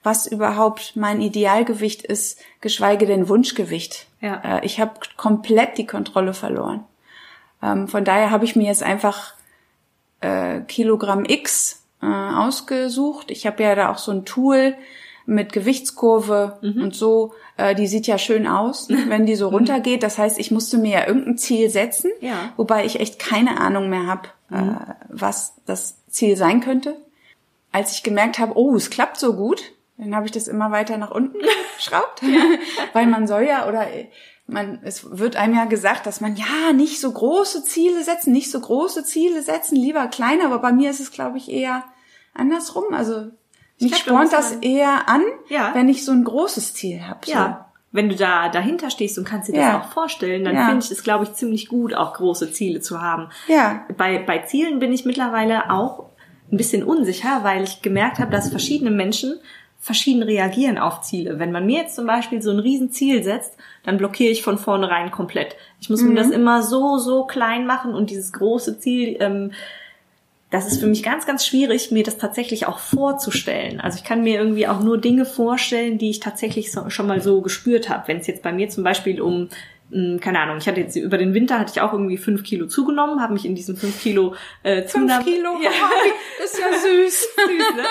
was 0.03 0.27
überhaupt 0.27 0.95
mein 0.95 1.21
Idealgewicht 1.21 2.03
ist, 2.03 2.39
geschweige 2.61 3.05
denn 3.05 3.29
Wunschgewicht. 3.29 4.07
Ja. 4.19 4.41
Äh, 4.43 4.65
ich 4.65 4.79
habe 4.79 4.93
komplett 5.17 5.77
die 5.77 5.87
Kontrolle 5.87 6.33
verloren. 6.33 6.83
Ähm, 7.61 7.87
von 7.87 8.03
daher 8.03 8.29
habe 8.29 8.45
ich 8.45 8.55
mir 8.55 8.67
jetzt 8.67 8.83
einfach 8.83 9.33
äh, 10.19 10.59
Kilogramm 10.61 11.23
X 11.25 11.85
äh, 12.01 12.05
ausgesucht. 12.05 13.31
Ich 13.31 13.47
habe 13.47 13.63
ja 13.63 13.75
da 13.75 13.89
auch 13.91 13.97
so 13.97 14.11
ein 14.11 14.25
Tool 14.25 14.75
mit 15.25 15.53
Gewichtskurve 15.53 16.59
mhm. 16.61 16.83
und 16.83 16.95
so. 16.95 17.33
Die 17.77 17.85
sieht 17.85 18.07
ja 18.07 18.17
schön 18.17 18.47
aus, 18.47 18.89
wenn 19.07 19.27
die 19.27 19.35
so 19.35 19.49
mhm. 19.49 19.57
runtergeht. 19.57 20.03
Das 20.03 20.17
heißt, 20.17 20.37
ich 20.39 20.49
musste 20.49 20.79
mir 20.79 20.99
ja 20.99 21.07
irgendein 21.07 21.37
Ziel 21.37 21.69
setzen, 21.69 22.11
ja. 22.19 22.51
wobei 22.57 22.83
ich 22.83 22.99
echt 22.99 23.19
keine 23.19 23.61
Ahnung 23.61 23.89
mehr 23.89 24.07
habe, 24.07 24.27
mhm. 24.49 24.79
was 25.07 25.53
das 25.67 25.95
Ziel 26.09 26.35
sein 26.35 26.61
könnte. 26.61 26.97
Als 27.71 27.93
ich 27.93 28.03
gemerkt 28.03 28.39
habe, 28.39 28.57
oh, 28.57 28.75
es 28.75 28.89
klappt 28.89 29.17
so 29.17 29.33
gut, 29.33 29.72
dann 29.97 30.15
habe 30.15 30.25
ich 30.25 30.31
das 30.31 30.47
immer 30.47 30.71
weiter 30.71 30.97
nach 30.97 31.11
unten 31.11 31.37
geschraubt, 31.75 32.21
weil 32.93 33.07
man 33.07 33.27
soll 33.27 33.43
ja 33.43 33.67
oder 33.67 33.87
man 34.45 34.79
es 34.83 35.17
wird 35.17 35.35
einem 35.35 35.55
ja 35.55 35.65
gesagt, 35.65 36.05
dass 36.05 36.21
man 36.21 36.35
ja 36.35 36.73
nicht 36.73 36.99
so 36.99 37.11
große 37.11 37.63
Ziele 37.63 38.03
setzen, 38.03 38.33
nicht 38.33 38.51
so 38.51 38.59
große 38.59 39.03
Ziele 39.03 39.41
setzen, 39.41 39.75
lieber 39.75 40.07
kleine, 40.07 40.45
aber 40.45 40.59
bei 40.59 40.71
mir 40.71 40.89
ist 40.89 40.99
es 40.99 41.11
glaube 41.11 41.37
ich 41.37 41.49
eher 41.49 41.83
andersrum, 42.33 42.93
also 42.93 43.31
mich 43.79 43.97
spornt 43.97 44.33
das 44.33 44.53
eher 44.61 45.09
an, 45.09 45.23
ja. 45.49 45.71
wenn 45.73 45.89
ich 45.89 46.05
so 46.05 46.11
ein 46.11 46.23
großes 46.23 46.73
Ziel 46.73 47.05
habe. 47.07 47.19
So. 47.25 47.33
Ja. 47.33 47.69
Wenn 47.91 48.09
du 48.09 48.15
da 48.15 48.49
dahinter 48.49 48.89
stehst 48.89 49.17
und 49.17 49.25
kannst 49.25 49.49
dir 49.49 49.53
das 49.53 49.61
ja. 49.61 49.81
auch 49.81 49.91
vorstellen, 49.91 50.43
dann 50.43 50.55
ja. 50.55 50.67
finde 50.67 50.83
ich 50.83 50.91
es, 50.91 51.03
glaube 51.03 51.25
ich, 51.25 51.33
ziemlich 51.33 51.67
gut, 51.67 51.93
auch 51.93 52.13
große 52.13 52.51
Ziele 52.51 52.81
zu 52.81 53.01
haben. 53.01 53.29
Ja. 53.47 53.85
Bei, 53.97 54.17
bei 54.19 54.39
Zielen 54.39 54.79
bin 54.79 54.91
ich 54.91 55.05
mittlerweile 55.05 55.69
auch 55.69 56.09
ein 56.51 56.57
bisschen 56.57 56.83
unsicher, 56.83 57.43
weil 57.43 57.63
ich 57.63 57.81
gemerkt 57.81 58.19
habe, 58.19 58.31
dass 58.31 58.49
verschiedene 58.49 58.91
Menschen 58.91 59.39
verschieden 59.83 60.23
reagieren 60.23 60.77
auf 60.77 61.01
Ziele. 61.01 61.39
Wenn 61.39 61.51
man 61.51 61.65
mir 61.65 61.81
jetzt 61.81 61.97
zum 61.97 62.07
Beispiel 62.07 62.41
so 62.41 62.51
ein 62.51 62.59
Riesenziel 62.59 63.21
setzt, 63.21 63.57
dann 63.83 63.97
blockiere 63.97 64.31
ich 64.31 64.41
von 64.41 64.57
vornherein 64.57 65.11
komplett. 65.11 65.57
Ich 65.81 65.89
muss 65.89 66.01
mhm. 66.01 66.13
mir 66.13 66.15
das 66.15 66.29
immer 66.29 66.63
so, 66.63 66.97
so 66.99 67.25
klein 67.25 67.67
machen 67.67 67.93
und 67.93 68.09
dieses 68.09 68.31
große 68.31 68.79
Ziel, 68.79 69.17
ähm, 69.19 69.51
das 70.51 70.71
ist 70.71 70.79
für 70.79 70.87
mich 70.87 71.03
ganz, 71.03 71.25
ganz 71.25 71.45
schwierig, 71.45 71.91
mir 71.91 72.03
das 72.03 72.17
tatsächlich 72.17 72.65
auch 72.65 72.79
vorzustellen. 72.79 73.81
Also 73.81 73.97
ich 73.97 74.05
kann 74.05 74.23
mir 74.23 74.39
irgendwie 74.39 74.69
auch 74.69 74.79
nur 74.79 74.97
Dinge 74.97 75.25
vorstellen, 75.25 75.97
die 75.97 76.11
ich 76.11 76.21
tatsächlich 76.21 76.71
so, 76.71 76.89
schon 76.89 77.07
mal 77.07 77.19
so 77.19 77.41
gespürt 77.41 77.89
habe. 77.89 78.07
Wenn 78.07 78.19
es 78.19 78.27
jetzt 78.27 78.41
bei 78.41 78.53
mir 78.53 78.69
zum 78.69 78.85
Beispiel 78.85 79.19
um 79.19 79.49
keine 80.19 80.39
Ahnung, 80.39 80.57
ich 80.57 80.67
hatte 80.67 80.81
jetzt 80.81 80.95
über 80.95 81.17
den 81.17 81.33
Winter 81.33 81.59
hatte 81.59 81.71
ich 81.75 81.81
auch 81.81 81.93
irgendwie 81.93 82.17
fünf 82.17 82.43
Kilo 82.43 82.67
zugenommen, 82.67 83.21
habe 83.21 83.33
mich 83.33 83.45
in 83.45 83.55
diesen 83.55 83.75
fünf 83.75 84.01
Kilo 84.01 84.35
äh, 84.63 84.83
Fünf 84.83 85.23
Kilo? 85.23 85.57
Ja. 85.61 85.71
das 86.39 86.53
ist 86.53 86.59
ja 86.59 86.67
süß. 86.71 87.27
süß 87.35 87.75
ne? 87.75 87.83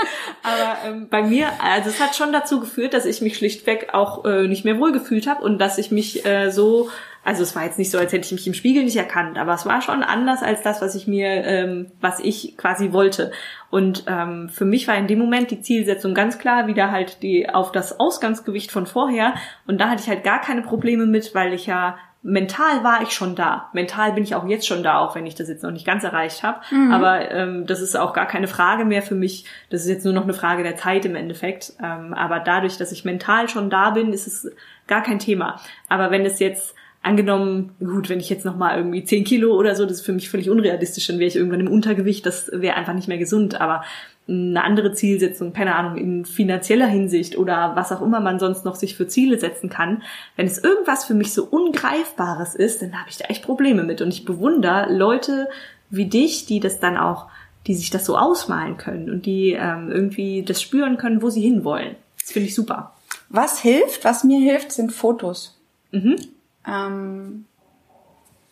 Aber 0.43 0.89
ähm, 0.89 1.09
bei 1.09 1.23
mir, 1.23 1.49
also 1.63 1.91
es 1.91 2.01
hat 2.01 2.17
schon 2.17 2.33
dazu 2.33 2.61
geführt, 2.61 2.95
dass 2.95 3.05
ich 3.05 3.21
mich 3.21 3.37
schlichtweg 3.37 3.89
auch 3.93 4.25
äh, 4.25 4.49
nicht 4.49 4.65
mehr 4.65 4.79
wohlgefühlt 4.79 5.27
habe 5.27 5.45
und 5.45 5.59
dass 5.59 5.79
ich 5.79 5.91
mich 5.91 6.25
äh, 6.27 6.51
so 6.51 6.91
Also 7.25 7.43
es 7.43 7.55
war 7.55 7.65
jetzt 7.65 7.79
nicht 7.79 7.91
so, 7.91 7.99
als 7.99 8.13
hätte 8.13 8.27
ich 8.27 8.33
mich 8.33 8.47
im 8.47 8.55
Spiegel 8.55 8.85
nicht 8.85 8.97
erkannt, 8.97 9.39
aber 9.39 9.55
es 9.55 9.65
war 9.65 9.81
schon 9.81 10.03
anders 10.03 10.43
als 10.43 10.63
das, 10.63 10.83
was 10.83 10.95
ich 10.95 11.07
mir, 11.07 11.29
ähm, 11.29 11.93
was 12.01 12.19
ich 12.19 12.57
quasi 12.57 12.93
wollte. 12.93 13.31
Und 13.71 14.05
ähm, 14.09 14.49
für 14.49 14.65
mich 14.65 14.89
war 14.89 14.97
in 14.97 15.07
dem 15.07 15.19
Moment 15.19 15.51
die 15.51 15.61
Zielsetzung 15.61 16.15
ganz 16.15 16.39
klar 16.39 16.67
wieder 16.67 16.91
halt 16.91 17.23
die 17.23 17.49
auf 17.49 17.73
das 17.73 18.01
Ausgangsgewicht 18.01 18.73
von 18.73 18.87
vorher. 18.87 19.35
Und 19.67 19.81
da 19.81 19.89
hatte 19.89 20.03
ich 20.03 20.09
halt 20.09 20.25
gar 20.25 20.41
keine 20.41 20.63
Probleme 20.63 21.07
mit, 21.07 21.35
weil 21.35 21.53
ich 21.53 21.67
ja 21.67 21.97
mental 22.23 22.85
war 22.85 23.03
ich 23.03 23.11
schon 23.11 23.35
da. 23.35 23.69
Mental 23.73 24.13
bin 24.13 24.23
ich 24.23 24.35
auch 24.35 24.47
jetzt 24.47 24.67
schon 24.67 24.83
da, 24.83 24.99
auch 24.99 25.15
wenn 25.17 25.27
ich 25.27 25.35
das 25.35 25.49
jetzt 25.49 25.65
noch 25.65 25.73
nicht 25.73 25.85
ganz 25.85 26.05
erreicht 26.05 26.43
habe. 26.43 26.61
Mhm. 26.71 26.93
Aber 26.93 27.31
ähm, 27.31 27.67
das 27.67 27.81
ist 27.81 27.97
auch 27.97 28.13
gar 28.13 28.27
keine 28.27 28.47
Frage 28.47 28.85
mehr 28.85 29.03
für 29.03 29.17
mich. 29.17 29.45
Das 29.71 29.83
ist 29.83 29.89
jetzt 29.89 30.05
nur 30.05 30.15
noch 30.15 30.23
eine 30.23 30.35
Frage 30.35 30.63
der 30.63 30.77
Zeit 30.77 31.05
im 31.05 31.17
Endeffekt. 31.17 31.73
Ähm, 31.83 32.15
aber 32.15 32.39
dadurch, 32.39 32.79
dass 32.79 32.93
ich 32.93 33.05
mental 33.05 33.49
schon 33.49 33.71
da 33.71 33.91
bin, 33.91 34.13
ist 34.13 34.29
es 34.29 34.51
gar 34.87 35.03
kein 35.03 35.19
Thema. 35.19 35.61
Aber 35.89 36.11
wenn 36.11 36.25
es 36.25 36.39
jetzt 36.39 36.77
angenommen, 37.03 37.75
gut, 37.81 38.09
wenn 38.09 38.21
ich 38.21 38.31
jetzt 38.31 38.45
noch 38.45 38.57
mal 38.57 38.77
irgendwie 38.77 39.05
10 39.05 39.25
Kilo 39.25 39.57
oder 39.57 39.75
so, 39.75 39.85
das 39.85 39.99
ist 39.99 40.07
für 40.07 40.13
mich 40.13 40.31
völlig 40.31 40.49
unrealistisch, 40.49 41.07
dann 41.09 41.19
wäre 41.19 41.29
ich 41.29 41.37
irgendwann 41.37 41.61
im 41.61 41.71
Untergewicht, 41.71 42.25
das 42.25 42.51
wäre 42.53 42.77
einfach 42.77 42.95
nicht 42.95 43.09
mehr 43.09 43.19
gesund. 43.19 43.61
Aber 43.61 43.83
eine 44.29 44.63
andere 44.63 44.93
Zielsetzung, 44.93 45.53
keine 45.53 45.75
Ahnung, 45.75 45.97
in 45.97 46.25
finanzieller 46.25 46.87
Hinsicht 46.87 47.37
oder 47.37 47.73
was 47.75 47.91
auch 47.91 48.01
immer 48.03 48.21
man 48.21 48.39
sonst 48.39 48.65
noch 48.65 48.77
sich 48.77 48.97
für 48.97 49.09
Ziele 49.09 49.39
setzen 49.39 49.69
kann, 49.69 50.03
wenn 50.37 50.47
es 50.47 50.63
irgendwas 50.63 51.05
für 51.05 51.15
mich 51.15 51.33
so 51.33 51.45
Ungreifbares 51.45 52.55
ist, 52.55 52.83
dann 52.83 52.99
habe 52.99 53.11
ich 53.11 53.19
da 53.19 53.25
echt 53.27 53.45
Probleme 53.45 53.83
mit. 53.83 54.01
Und 54.01 54.09
ich 54.09 54.25
bewundere 54.25 54.93
Leute 54.93 55.49
wie 55.91 56.07
dich, 56.07 56.47
die 56.47 56.61
das 56.61 56.79
dann 56.79 56.97
auch, 56.97 57.27
die 57.67 57.75
sich 57.75 57.91
das 57.91 58.07
so 58.07 58.17
ausmalen 58.17 58.77
können 58.77 59.11
und 59.11 59.27
die 59.27 59.53
ähm, 59.53 59.91
irgendwie 59.91 60.43
das 60.43 60.63
spüren 60.63 60.99
können, 60.99 61.21
wo 61.21 61.31
sie 61.31 61.43
hinwollen. 61.43 61.97
Das 62.21 62.31
finde 62.31 62.49
ich 62.49 62.55
super. 62.55 62.95
Was 63.29 63.61
hilft, 63.61 64.05
was 64.05 64.23
mir 64.23 64.39
hilft, 64.39 64.71
sind 64.71 64.93
Fotos. 64.93 65.59
Mhm. 65.91 66.17
Ähm, 66.67 67.47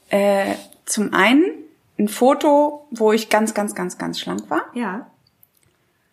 äh, 0.08 0.54
zum 0.84 1.14
einen 1.14 1.44
ein 1.98 2.08
Foto, 2.08 2.86
wo 2.90 3.12
ich 3.12 3.28
ganz, 3.28 3.54
ganz, 3.54 3.74
ganz, 3.74 3.98
ganz 3.98 4.18
schlank 4.18 4.48
war. 4.50 4.62
Ja. 4.74 5.10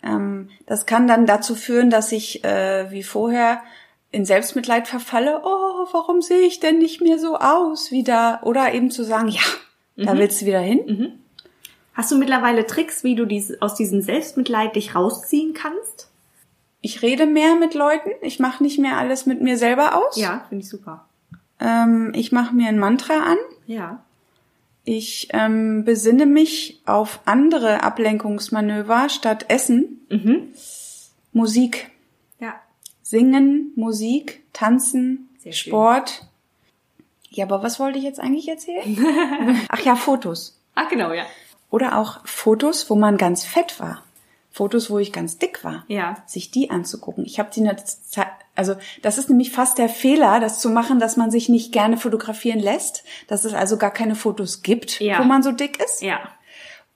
Ähm, 0.04 0.50
das 0.66 0.86
kann 0.86 1.08
dann 1.08 1.26
dazu 1.26 1.56
führen, 1.56 1.90
dass 1.90 2.12
ich 2.12 2.44
äh, 2.44 2.92
wie 2.92 3.04
vorher 3.04 3.62
in 4.12 4.26
Selbstmitleid 4.26 4.88
verfalle. 4.88 5.42
Oh, 5.44 5.88
warum 5.92 6.22
sehe 6.22 6.42
ich 6.42 6.60
denn 6.60 6.78
nicht 6.78 7.02
mehr 7.02 7.20
so 7.20 7.38
aus 7.38 7.92
wie 7.92 8.04
da? 8.04 8.42
Oder 8.44 8.74
eben 8.74 8.92
zu 8.92 9.04
sagen, 9.04 9.30
ja, 9.30 9.42
mhm. 9.96 10.06
da 10.06 10.18
willst 10.18 10.42
du 10.42 10.46
wieder 10.46 10.60
hin. 10.60 10.82
Mhm. 10.86 11.14
Hast 11.94 12.12
du 12.12 12.18
mittlerweile 12.18 12.68
Tricks, 12.68 13.04
wie 13.04 13.16
du 13.16 13.26
dies, 13.26 13.60
aus 13.60 13.74
diesem 13.74 14.02
Selbstmitleid 14.02 14.76
dich 14.76 14.94
rausziehen 14.94 15.54
kannst? 15.54 16.10
Ich 16.82 17.02
rede 17.02 17.26
mehr 17.26 17.56
mit 17.56 17.74
Leuten. 17.74 18.12
Ich 18.22 18.40
mache 18.40 18.62
nicht 18.62 18.78
mehr 18.78 18.98
alles 18.98 19.26
mit 19.26 19.42
mir 19.42 19.58
selber 19.58 19.96
aus. 19.96 20.16
Ja, 20.16 20.46
finde 20.48 20.64
ich 20.64 20.70
super. 20.70 21.07
Ähm, 21.60 22.12
ich 22.16 22.32
mache 22.32 22.54
mir 22.56 22.70
ein 22.70 22.80
Mantra 22.80 23.24
an. 23.24 23.38
Ja. 23.66 24.04
Ich 24.84 25.30
ähm, 25.32 25.84
besinne 25.84 26.26
mich 26.26 26.82
auf 26.86 27.20
andere 27.26 27.84
Ablenkungsmanöver 27.84 29.10
statt 29.10 29.46
Essen. 29.50 30.06
Mhm. 30.10 30.54
Musik. 31.34 31.92
Ja. 32.40 32.56
Singen, 33.02 33.74
Musik, 33.76 34.44
Tanzen, 34.54 35.30
Sport. 35.52 36.26
Ja, 37.30 37.46
aber 37.46 37.64
was 37.64 37.80
wollte 37.80 37.98
ich 37.98 38.06
jetzt 38.06 38.20
eigentlich 38.20 38.48
erzählen? 38.48 38.98
Ach 39.70 39.80
ja, 39.80 39.96
Fotos. 39.96 40.60
Ach 40.76 40.90
genau, 40.90 41.12
ja. 41.12 41.26
Oder 41.70 41.98
auch 41.98 42.26
Fotos, 42.26 42.90
wo 42.90 42.96
man 42.96 43.18
ganz 43.18 43.44
fett 43.44 43.80
war. 43.80 44.04
Fotos, 44.52 44.90
wo 44.90 44.98
ich 44.98 45.14
ganz 45.14 45.38
dick 45.38 45.64
war. 45.64 45.84
Ja. 45.88 46.24
Sich 46.26 46.50
die 46.50 46.70
anzugucken. 46.70 47.26
Ich 47.26 47.40
habe 47.40 47.50
die 47.54 47.60
eine 47.60 47.76
Zeit, 47.76 48.28
also 48.58 48.76
das 49.04 49.20
ist 49.20 49.30
nämlich 49.30 49.52
fast 49.52 49.78
der 49.78 49.88
Fehler, 49.88 50.40
das 50.40 50.60
zu 50.60 50.70
machen, 50.70 51.00
dass 51.00 51.16
man 51.16 51.30
sich 51.30 51.48
nicht 51.48 51.72
gerne 51.72 51.96
fotografieren 51.96 52.60
lässt, 52.60 53.04
dass 53.28 53.46
es 53.46 53.54
also 53.54 53.78
gar 53.78 53.92
keine 53.92 54.16
Fotos 54.16 54.64
gibt, 54.64 55.00
ja. 55.00 55.20
wo 55.20 55.24
man 55.24 55.44
so 55.44 55.52
dick 55.52 55.80
ist. 55.84 56.02
Ja. 56.02 56.20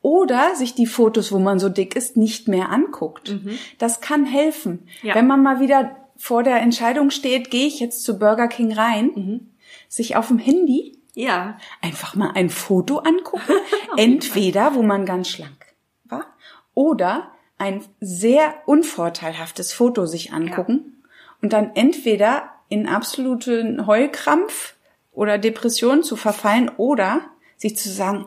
Oder 0.02 0.56
sich 0.56 0.74
die 0.74 0.88
Fotos, 0.88 1.32
wo 1.32 1.38
man 1.38 1.60
so 1.60 1.70
dick 1.70 1.96
ist, 1.96 2.18
nicht 2.18 2.48
mehr 2.48 2.70
anguckt. 2.70 3.30
Mhm. 3.30 3.60
Das 3.78 4.02
kann 4.02 4.26
helfen. 4.26 4.88
Ja. 5.04 5.14
Wenn 5.14 5.28
man 5.28 5.44
mal 5.44 5.60
wieder 5.60 5.96
vor 6.18 6.42
der 6.42 6.60
Entscheidung 6.62 7.12
steht, 7.12 7.52
gehe 7.52 7.68
ich 7.68 7.80
jetzt 7.80 8.04
zu 8.04 8.18
Burger 8.18 8.48
King 8.48 8.74
rein, 8.74 9.12
mhm. 9.14 9.52
sich 9.88 10.16
auf 10.16 10.30
dem 10.30 10.40
Handy 10.40 10.98
ja. 11.14 11.60
einfach 11.82 12.16
mal 12.16 12.32
ein 12.34 12.50
Foto 12.50 12.98
angucken. 12.98 13.54
Entweder, 13.98 14.74
wo 14.74 14.82
man 14.82 15.06
ganz 15.06 15.30
schlank 15.30 15.76
war, 16.06 16.26
oder 16.74 17.32
ein 17.60 17.84
sehr 18.00 18.56
unvorteilhaftes 18.66 19.74
Foto 19.74 20.08
sich 20.08 20.34
angucken 20.34 21.01
und 21.42 21.54
dann 21.54 21.72
entweder 21.76 22.50
in 22.70 22.88
absoluten 22.88 23.86
Heulkrampf 23.88 24.76
oder 25.12 25.38
Depression 25.38 26.04
zu 26.04 26.16
verfallen 26.16 26.70
oder 26.78 27.22
sich 27.58 27.78
zu 27.78 27.90
sagen, 27.90 28.26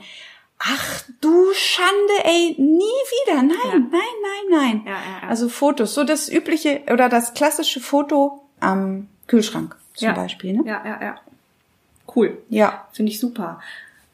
ach 0.58 1.04
du 1.20 1.52
Schande, 1.54 2.24
ey, 2.24 2.54
nie 2.58 2.82
wieder, 3.26 3.42
nein, 3.42 3.56
ja. 3.64 3.78
nein, 3.78 3.90
nein, 3.90 4.50
nein. 4.50 4.82
Ja, 4.86 4.92
ja, 4.92 5.28
also 5.28 5.48
Fotos, 5.48 5.94
so 5.94 6.04
das 6.04 6.28
übliche 6.28 6.82
oder 6.90 7.08
das 7.08 7.34
klassische 7.34 7.80
Foto 7.80 8.44
am 8.60 9.08
Kühlschrank 9.26 9.76
zum 9.94 10.14
Beispiel. 10.14 10.54
Ne? 10.54 10.62
Ja, 10.66 10.82
ja, 10.84 11.02
ja. 11.02 11.20
Cool. 12.14 12.38
Ja. 12.48 12.86
Finde 12.92 13.12
ich 13.12 13.20
super. 13.20 13.60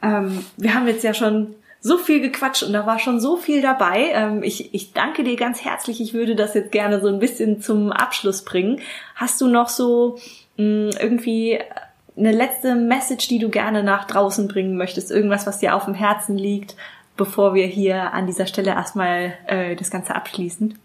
Ähm, 0.02 0.44
wir 0.56 0.74
haben 0.74 0.86
jetzt 0.86 1.04
ja 1.04 1.12
schon 1.12 1.54
so 1.80 1.96
viel 1.96 2.20
gequatscht 2.20 2.62
und 2.62 2.72
da 2.72 2.86
war 2.86 2.98
schon 2.98 3.20
so 3.20 3.36
viel 3.36 3.62
dabei. 3.62 4.10
Ähm, 4.12 4.42
ich, 4.42 4.74
ich 4.74 4.92
danke 4.92 5.24
dir 5.24 5.36
ganz 5.36 5.64
herzlich. 5.64 6.00
Ich 6.00 6.12
würde 6.12 6.36
das 6.36 6.54
jetzt 6.54 6.72
gerne 6.72 7.00
so 7.00 7.08
ein 7.08 7.18
bisschen 7.18 7.62
zum 7.62 7.90
Abschluss 7.90 8.44
bringen. 8.44 8.80
Hast 9.14 9.40
du 9.40 9.48
noch 9.48 9.68
so 9.68 10.18
mh, 10.56 10.90
irgendwie 11.00 11.58
eine 12.16 12.32
letzte 12.32 12.74
Message, 12.74 13.28
die 13.28 13.38
du 13.38 13.48
gerne 13.48 13.82
nach 13.82 14.04
draußen 14.04 14.46
bringen 14.46 14.76
möchtest? 14.76 15.10
Irgendwas, 15.10 15.46
was 15.46 15.58
dir 15.58 15.74
auf 15.74 15.86
dem 15.86 15.94
Herzen 15.94 16.36
liegt, 16.36 16.76
bevor 17.16 17.54
wir 17.54 17.66
hier 17.66 18.12
an 18.12 18.26
dieser 18.26 18.46
Stelle 18.46 18.72
erstmal 18.72 19.34
äh, 19.46 19.74
das 19.74 19.90
Ganze 19.90 20.14
abschließen? 20.14 20.78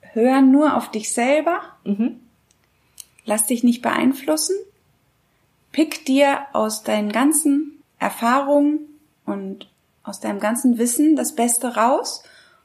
Hör 0.00 0.42
nur 0.42 0.76
auf 0.76 0.90
dich 0.90 1.12
selber. 1.12 1.60
Mhm. 1.84 2.20
Lass 3.24 3.46
dich 3.46 3.62
nicht 3.62 3.82
beeinflussen. 3.82 4.56
Pick 5.70 6.04
dir 6.04 6.40
aus 6.52 6.82
deinen 6.82 7.12
ganzen 7.12 7.82
Erfahrungen 8.00 8.80
und 9.24 9.68
aus 10.02 10.20
deinem 10.20 10.40
ganzen 10.40 10.78
Wissen 10.78 11.16
das 11.16 11.34
Beste 11.34 11.76
raus 11.76 12.22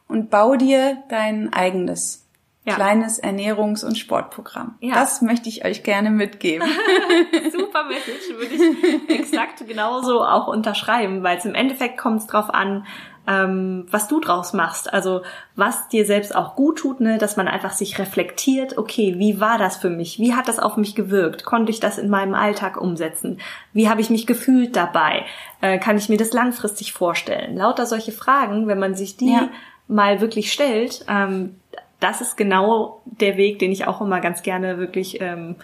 und 0.08 0.30
bau 0.30 0.56
dir 0.56 1.04
dein 1.10 1.54
eigenes 1.54 2.28
ja. 2.68 2.76
kleines 2.76 3.24
Ernährungs- 3.24 3.86
und 3.86 3.98
Sportprogramm. 3.98 4.76
Ja. 4.82 4.96
Das 4.96 5.22
möchte 5.22 5.48
ich 5.48 5.64
euch 5.64 5.84
gerne 5.84 6.10
mitgeben. 6.10 6.68
Super 7.52 7.86
Message, 7.86 8.30
würde 8.36 8.56
ich 8.56 9.10
exakt 9.10 9.66
genauso 9.66 10.22
auch 10.22 10.48
unterschreiben, 10.48 11.24
weil 11.24 11.38
es 11.38 11.46
im 11.46 11.56
Endeffekt 11.56 11.98
kommt 11.98 12.20
es 12.22 12.28
drauf 12.28 12.54
an, 12.54 12.86
ähm, 13.28 13.86
was 13.92 14.08
du 14.08 14.20
draus 14.20 14.54
machst. 14.54 14.92
Also 14.94 15.22
was 15.56 15.90
dir 15.90 16.06
selbst 16.06 16.34
auch 16.36 16.56
gut 16.56 16.80
tut, 16.80 17.02
ne, 17.02 17.18
dass 17.18 17.36
man 17.36 17.48
einfach 17.48 17.74
sich 17.74 18.00
reflektiert, 18.00 18.78
okay, 18.78 19.16
wie 19.18 19.40
war 19.40 19.58
das 19.58 19.78
für 19.78 19.90
mich? 19.90 20.18
Wie 20.18 20.34
hat 20.34 20.48
das 20.48 20.60
auf 20.60 20.78
mich 20.78 20.96
gewirkt? 20.96 21.44
Konnte 21.44 21.72
ich 21.72 21.80
das 21.80 21.98
in 21.98 22.10
meinem 22.10 22.34
Alltag 22.34 22.80
umsetzen? 22.80 23.40
Wie 23.74 23.90
habe 23.90 24.02
ich 24.02 24.10
mich 24.10 24.26
gefühlt 24.26 24.76
dabei? 24.76 25.26
Äh, 25.62 25.78
kann 25.78 25.98
ich 25.98 26.08
mir 26.08 26.18
das 26.18 26.32
langfristig 26.32 26.94
vorstellen? 26.94 27.58
Lauter 27.58 27.86
solche 27.86 28.14
Fragen, 28.14 28.68
wenn 28.68 28.80
man 28.80 28.96
sich 28.96 29.18
die 29.18 29.34
ja. 29.34 29.50
mal 29.88 30.22
wirklich 30.22 30.54
stellt, 30.54 31.06
ähm, 31.10 31.58
das 32.00 32.22
ist 32.22 32.38
genau 32.38 33.02
der 33.06 33.38
Weg, 33.38 33.60
den 33.60 33.72
ich 33.72 33.88
auch 33.88 34.02
immer 34.02 34.22
ganz 34.22 34.44
gerne 34.44 34.78
wirklich 34.78 35.20
ähm, 35.20 35.56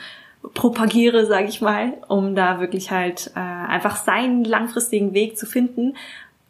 propagiere, 0.55 1.25
sage 1.25 1.47
ich 1.47 1.61
mal, 1.61 1.93
um 2.07 2.35
da 2.35 2.59
wirklich 2.59 2.91
halt 2.91 3.31
äh, 3.35 3.39
einfach 3.39 3.95
seinen 3.95 4.43
langfristigen 4.43 5.13
Weg 5.13 5.37
zu 5.37 5.45
finden 5.45 5.93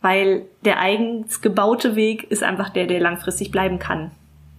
weil 0.03 0.45
der 0.65 0.79
eigens 0.79 1.41
gebaute 1.41 1.95
Weg 1.95 2.29
ist 2.29 2.43
einfach 2.43 2.69
der, 2.69 2.87
der 2.87 2.99
langfristig 2.99 3.51
bleiben 3.51 3.79
kann. 3.79 4.11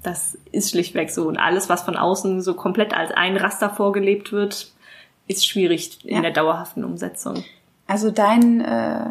Das 0.02 0.38
ist 0.52 0.70
schlichtweg 0.70 1.10
so. 1.10 1.28
Und 1.28 1.36
alles, 1.36 1.68
was 1.68 1.82
von 1.82 1.96
außen 1.96 2.40
so 2.40 2.54
komplett 2.54 2.96
als 2.96 3.10
ein 3.10 3.36
Raster 3.36 3.68
vorgelebt 3.68 4.32
wird, 4.32 4.72
ist 5.28 5.46
schwierig 5.46 6.02
in 6.04 6.16
ja. 6.16 6.22
der 6.22 6.30
dauerhaften 6.30 6.82
Umsetzung. 6.82 7.44
Also 7.86 8.10
dein, 8.10 8.62
äh, 8.62 9.04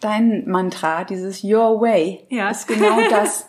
dein 0.00 0.48
Mantra, 0.50 1.04
dieses 1.04 1.44
Your 1.44 1.80
Way, 1.80 2.24
ja. 2.30 2.50
ist 2.50 2.66
genau 2.66 2.98
das. 3.10 3.48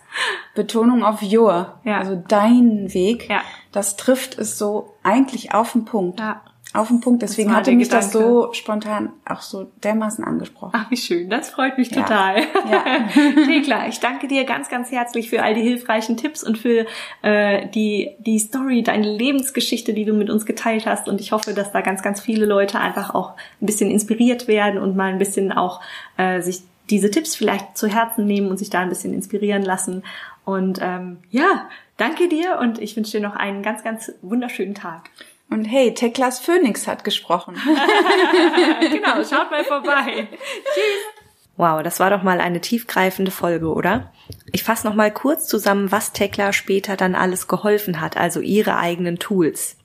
Betonung 0.53 1.03
auf 1.03 1.23
Your. 1.23 1.79
Ja. 1.86 1.97
Also 1.97 2.21
dein 2.27 2.93
Weg. 2.93 3.29
Ja. 3.29 3.41
Das 3.71 3.95
trifft 3.95 4.38
es 4.38 4.60
so 4.60 4.93
eigentlich 5.01 5.55
auf 5.55 5.71
den 5.71 5.86
Punkt. 5.86 6.19
Ja 6.19 6.41
auf 6.73 6.88
den 6.88 7.01
Punkt. 7.01 7.21
Deswegen 7.21 7.53
hatte 7.53 7.71
mich 7.71 7.89
Gedanke. 7.89 8.05
das 8.05 8.13
so 8.13 8.53
spontan 8.53 9.12
auch 9.25 9.41
so 9.41 9.69
dermaßen 9.84 10.23
angesprochen. 10.23 10.71
Ach, 10.73 10.89
wie 10.89 10.97
schön. 10.97 11.29
Das 11.29 11.49
freut 11.49 11.77
mich 11.77 11.89
total. 11.89 12.41
Ja. 12.69 12.86
ja. 12.86 13.45
Thekla, 13.45 13.88
ich 13.88 13.99
danke 13.99 14.27
dir 14.27 14.45
ganz, 14.45 14.69
ganz 14.69 14.91
herzlich 14.91 15.29
für 15.29 15.43
all 15.43 15.53
die 15.53 15.62
hilfreichen 15.62 16.15
Tipps 16.17 16.43
und 16.43 16.57
für 16.57 16.86
äh, 17.21 17.67
die, 17.69 18.12
die 18.19 18.39
Story, 18.39 18.84
deine 18.84 19.12
Lebensgeschichte, 19.12 19.93
die 19.93 20.05
du 20.05 20.13
mit 20.13 20.29
uns 20.29 20.45
geteilt 20.45 20.86
hast. 20.86 21.10
Und 21.10 21.19
ich 21.19 21.31
hoffe, 21.31 21.53
dass 21.53 21.71
da 21.71 21.81
ganz, 21.81 22.01
ganz 22.01 22.21
viele 22.21 22.45
Leute 22.45 22.79
einfach 22.79 23.13
auch 23.13 23.34
ein 23.62 23.65
bisschen 23.65 23.91
inspiriert 23.91 24.47
werden 24.47 24.79
und 24.79 24.95
mal 24.95 25.12
ein 25.12 25.19
bisschen 25.19 25.51
auch 25.51 25.81
äh, 26.17 26.41
sich 26.41 26.62
diese 26.89 27.12
Tipps 27.12 27.36
vielleicht 27.36 27.77
zu 27.77 27.88
Herzen 27.88 28.25
nehmen 28.25 28.49
und 28.49 28.57
sich 28.57 28.69
da 28.69 28.79
ein 28.79 28.89
bisschen 28.89 29.13
inspirieren 29.13 29.63
lassen. 29.63 30.03
Und 30.45 30.79
ähm, 30.81 31.17
ja, 31.29 31.69
danke 31.97 32.27
dir 32.27 32.60
und 32.60 32.79
ich 32.79 32.95
wünsche 32.95 33.17
dir 33.17 33.27
noch 33.27 33.36
einen 33.36 33.62
ganz, 33.62 33.84
ganz 33.84 34.12
wunderschönen 34.21 34.75
Tag. 34.75 35.10
Und 35.51 35.65
hey, 35.65 35.93
Teklas 35.93 36.39
Phoenix 36.39 36.87
hat 36.87 37.03
gesprochen. 37.03 37.55
genau, 38.81 39.15
schaut 39.23 39.51
mal 39.51 39.65
vorbei. 39.65 40.29
Tschüss. 40.29 41.21
Wow, 41.57 41.83
das 41.83 41.99
war 41.99 42.09
doch 42.09 42.23
mal 42.23 42.39
eine 42.39 42.61
tiefgreifende 42.61 43.31
Folge, 43.31 43.67
oder? 43.67 44.13
Ich 44.53 44.63
fasse 44.63 44.87
noch 44.87 44.95
mal 44.95 45.11
kurz 45.11 45.47
zusammen, 45.47 45.91
was 45.91 46.13
Tekla 46.13 46.53
später 46.53 46.95
dann 46.95 47.15
alles 47.15 47.49
geholfen 47.49 47.99
hat, 47.99 48.15
also 48.15 48.39
ihre 48.39 48.77
eigenen 48.77 49.19
Tools. 49.19 49.75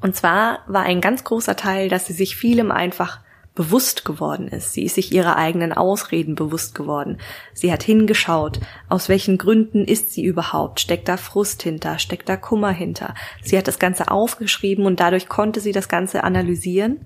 Und 0.00 0.14
zwar 0.14 0.60
war 0.68 0.84
ein 0.84 1.00
ganz 1.00 1.24
großer 1.24 1.56
Teil, 1.56 1.88
dass 1.88 2.06
sie 2.06 2.12
sich 2.12 2.36
vielem 2.36 2.70
einfach 2.70 3.18
bewusst 3.58 4.04
geworden 4.04 4.46
ist. 4.46 4.72
Sie 4.72 4.84
ist 4.84 4.94
sich 4.94 5.12
ihrer 5.12 5.34
eigenen 5.34 5.72
Ausreden 5.72 6.36
bewusst 6.36 6.76
geworden. 6.76 7.18
Sie 7.52 7.72
hat 7.72 7.82
hingeschaut, 7.82 8.60
aus 8.88 9.08
welchen 9.08 9.36
Gründen 9.36 9.84
ist 9.84 10.12
sie 10.12 10.22
überhaupt? 10.24 10.78
Steckt 10.78 11.08
da 11.08 11.16
Frust 11.16 11.64
hinter? 11.64 11.98
Steckt 11.98 12.28
da 12.28 12.36
Kummer 12.36 12.70
hinter? 12.70 13.14
Sie 13.42 13.58
hat 13.58 13.66
das 13.66 13.80
Ganze 13.80 14.12
aufgeschrieben 14.12 14.86
und 14.86 15.00
dadurch 15.00 15.28
konnte 15.28 15.58
sie 15.58 15.72
das 15.72 15.88
Ganze 15.88 16.22
analysieren. 16.22 17.00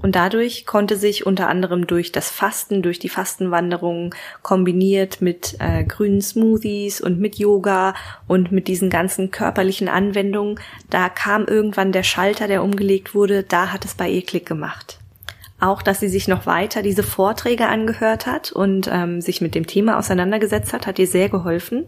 Und 0.00 0.14
dadurch 0.14 0.64
konnte 0.64 0.96
sich 0.96 1.26
unter 1.26 1.48
anderem 1.48 1.88
durch 1.88 2.12
das 2.12 2.30
Fasten, 2.30 2.82
durch 2.82 3.00
die 3.00 3.08
Fastenwanderungen 3.08 4.14
kombiniert 4.42 5.20
mit 5.20 5.56
äh, 5.58 5.82
grünen 5.82 6.22
Smoothies 6.22 7.00
und 7.00 7.18
mit 7.18 7.34
Yoga 7.34 7.94
und 8.28 8.52
mit 8.52 8.68
diesen 8.68 8.90
ganzen 8.90 9.32
körperlichen 9.32 9.88
Anwendungen, 9.88 10.60
da 10.88 11.08
kam 11.08 11.46
irgendwann 11.46 11.90
der 11.90 12.04
Schalter, 12.04 12.46
der 12.46 12.62
umgelegt 12.62 13.12
wurde, 13.16 13.42
da 13.42 13.72
hat 13.72 13.84
es 13.84 13.96
bei 13.96 14.08
ihr 14.08 14.22
Klick 14.22 14.46
gemacht 14.46 14.99
auch, 15.60 15.82
dass 15.82 16.00
sie 16.00 16.08
sich 16.08 16.28
noch 16.28 16.46
weiter 16.46 16.82
diese 16.82 17.02
Vorträge 17.02 17.68
angehört 17.68 18.26
hat 18.26 18.52
und 18.52 18.88
ähm, 18.92 19.20
sich 19.20 19.40
mit 19.40 19.54
dem 19.54 19.66
Thema 19.66 19.98
auseinandergesetzt 19.98 20.72
hat, 20.72 20.86
hat 20.86 20.98
ihr 20.98 21.06
sehr 21.06 21.28
geholfen, 21.28 21.86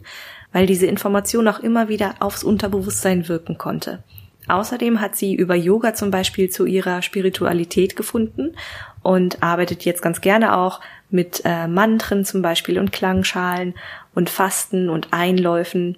weil 0.52 0.66
diese 0.66 0.86
Information 0.86 1.48
auch 1.48 1.60
immer 1.60 1.88
wieder 1.88 2.14
aufs 2.20 2.44
Unterbewusstsein 2.44 3.28
wirken 3.28 3.58
konnte. 3.58 4.02
Außerdem 4.48 5.00
hat 5.00 5.16
sie 5.16 5.34
über 5.34 5.54
Yoga 5.54 5.94
zum 5.94 6.10
Beispiel 6.10 6.50
zu 6.50 6.66
ihrer 6.66 7.00
Spiritualität 7.02 7.94
gefunden 7.94 8.54
und 9.02 9.42
arbeitet 9.42 9.84
jetzt 9.84 10.02
ganz 10.02 10.20
gerne 10.20 10.56
auch 10.56 10.80
mit 11.10 11.42
äh, 11.44 11.68
Mantren 11.68 12.24
zum 12.24 12.42
Beispiel 12.42 12.78
und 12.78 12.92
Klangschalen 12.92 13.74
und 14.14 14.30
Fasten 14.30 14.88
und 14.88 15.08
Einläufen, 15.12 15.96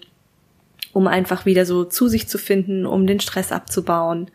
um 0.92 1.06
einfach 1.06 1.46
wieder 1.46 1.64
so 1.64 1.84
zu 1.84 2.08
sich 2.08 2.28
zu 2.28 2.38
finden, 2.38 2.86
um 2.86 3.06
den 3.06 3.20
Stress 3.20 3.50
abzubauen 3.50 4.30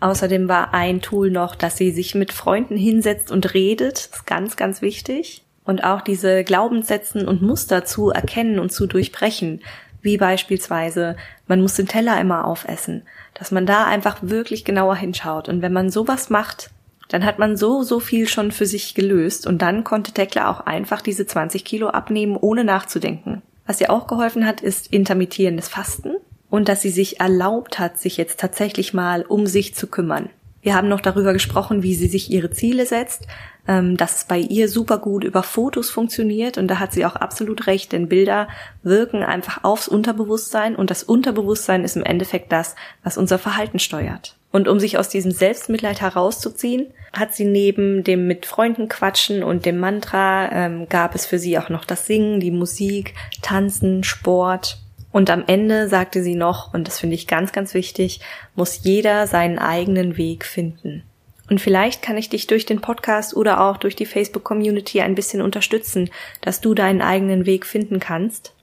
Außerdem 0.00 0.48
war 0.48 0.72
ein 0.72 1.02
Tool 1.02 1.30
noch, 1.30 1.54
dass 1.54 1.76
sie 1.76 1.90
sich 1.90 2.14
mit 2.14 2.32
Freunden 2.32 2.76
hinsetzt 2.76 3.30
und 3.30 3.52
redet. 3.52 4.10
Das 4.10 4.20
ist 4.20 4.26
ganz, 4.26 4.56
ganz 4.56 4.80
wichtig. 4.80 5.44
Und 5.64 5.84
auch 5.84 6.00
diese 6.00 6.42
Glaubenssätzen 6.42 7.28
und 7.28 7.42
Muster 7.42 7.84
zu 7.84 8.10
erkennen 8.10 8.58
und 8.58 8.72
zu 8.72 8.86
durchbrechen. 8.86 9.60
Wie 10.00 10.16
beispielsweise, 10.16 11.16
man 11.46 11.60
muss 11.60 11.74
den 11.74 11.86
Teller 11.86 12.18
immer 12.18 12.46
aufessen. 12.46 13.02
Dass 13.34 13.50
man 13.50 13.66
da 13.66 13.84
einfach 13.84 14.18
wirklich 14.22 14.64
genauer 14.64 14.96
hinschaut. 14.96 15.50
Und 15.50 15.60
wenn 15.60 15.72
man 15.72 15.90
sowas 15.90 16.30
macht, 16.30 16.70
dann 17.08 17.24
hat 17.24 17.38
man 17.38 17.56
so, 17.58 17.82
so 17.82 18.00
viel 18.00 18.26
schon 18.26 18.52
für 18.52 18.66
sich 18.66 18.94
gelöst. 18.94 19.46
Und 19.46 19.60
dann 19.60 19.84
konnte 19.84 20.12
Tekla 20.12 20.50
auch 20.50 20.60
einfach 20.60 21.02
diese 21.02 21.26
20 21.26 21.64
Kilo 21.64 21.88
abnehmen, 21.88 22.38
ohne 22.38 22.64
nachzudenken. 22.64 23.42
Was 23.66 23.80
ihr 23.82 23.90
auch 23.90 24.06
geholfen 24.06 24.46
hat, 24.46 24.62
ist 24.62 24.92
intermittierendes 24.92 25.68
Fasten 25.68 26.14
und 26.50 26.68
dass 26.68 26.82
sie 26.82 26.90
sich 26.90 27.20
erlaubt 27.20 27.78
hat, 27.78 27.98
sich 27.98 28.16
jetzt 28.16 28.40
tatsächlich 28.40 28.92
mal 28.92 29.22
um 29.22 29.46
sich 29.46 29.74
zu 29.74 29.86
kümmern. 29.86 30.28
Wir 30.62 30.74
haben 30.74 30.88
noch 30.88 31.00
darüber 31.00 31.32
gesprochen, 31.32 31.82
wie 31.82 31.94
sie 31.94 32.08
sich 32.08 32.30
ihre 32.30 32.50
Ziele 32.50 32.84
setzt, 32.84 33.26
ähm, 33.66 33.96
dass 33.96 34.16
es 34.16 34.24
bei 34.24 34.38
ihr 34.38 34.68
super 34.68 34.98
gut 34.98 35.24
über 35.24 35.42
Fotos 35.42 35.88
funktioniert 35.88 36.58
und 36.58 36.68
da 36.68 36.78
hat 36.78 36.92
sie 36.92 37.06
auch 37.06 37.16
absolut 37.16 37.66
recht, 37.66 37.92
denn 37.92 38.08
Bilder 38.08 38.48
wirken 38.82 39.22
einfach 39.22 39.64
aufs 39.64 39.88
Unterbewusstsein 39.88 40.76
und 40.76 40.90
das 40.90 41.02
Unterbewusstsein 41.02 41.82
ist 41.82 41.96
im 41.96 42.04
Endeffekt 42.04 42.52
das, 42.52 42.74
was 43.02 43.16
unser 43.16 43.38
Verhalten 43.38 43.78
steuert. 43.78 44.36
Und 44.52 44.68
um 44.68 44.80
sich 44.80 44.98
aus 44.98 45.08
diesem 45.08 45.30
Selbstmitleid 45.30 46.00
herauszuziehen, 46.00 46.88
hat 47.12 47.34
sie 47.34 47.44
neben 47.44 48.04
dem 48.04 48.26
mit 48.26 48.44
Freunden 48.44 48.88
quatschen 48.88 49.42
und 49.42 49.64
dem 49.64 49.78
Mantra 49.78 50.50
ähm, 50.52 50.88
gab 50.88 51.14
es 51.14 51.24
für 51.24 51.38
sie 51.38 51.56
auch 51.58 51.68
noch 51.68 51.84
das 51.84 52.06
Singen, 52.06 52.40
die 52.40 52.50
Musik, 52.50 53.14
Tanzen, 53.42 54.02
Sport 54.04 54.78
und 55.12 55.30
am 55.30 55.44
Ende 55.46 55.88
sagte 55.88 56.22
sie 56.22 56.34
noch, 56.34 56.72
und 56.72 56.86
das 56.86 56.98
finde 56.98 57.14
ich 57.14 57.26
ganz, 57.26 57.52
ganz 57.52 57.74
wichtig, 57.74 58.20
muss 58.54 58.80
jeder 58.84 59.26
seinen 59.26 59.58
eigenen 59.58 60.16
Weg 60.16 60.44
finden. 60.44 61.02
Und 61.48 61.60
vielleicht 61.60 62.00
kann 62.00 62.16
ich 62.16 62.28
dich 62.28 62.46
durch 62.46 62.64
den 62.64 62.80
Podcast 62.80 63.34
oder 63.34 63.60
auch 63.60 63.76
durch 63.76 63.96
die 63.96 64.06
Facebook-Community 64.06 65.00
ein 65.00 65.16
bisschen 65.16 65.42
unterstützen, 65.42 66.08
dass 66.40 66.60
du 66.60 66.74
deinen 66.74 67.02
eigenen 67.02 67.44
Weg 67.44 67.66
finden 67.66 67.98
kannst. 67.98 68.54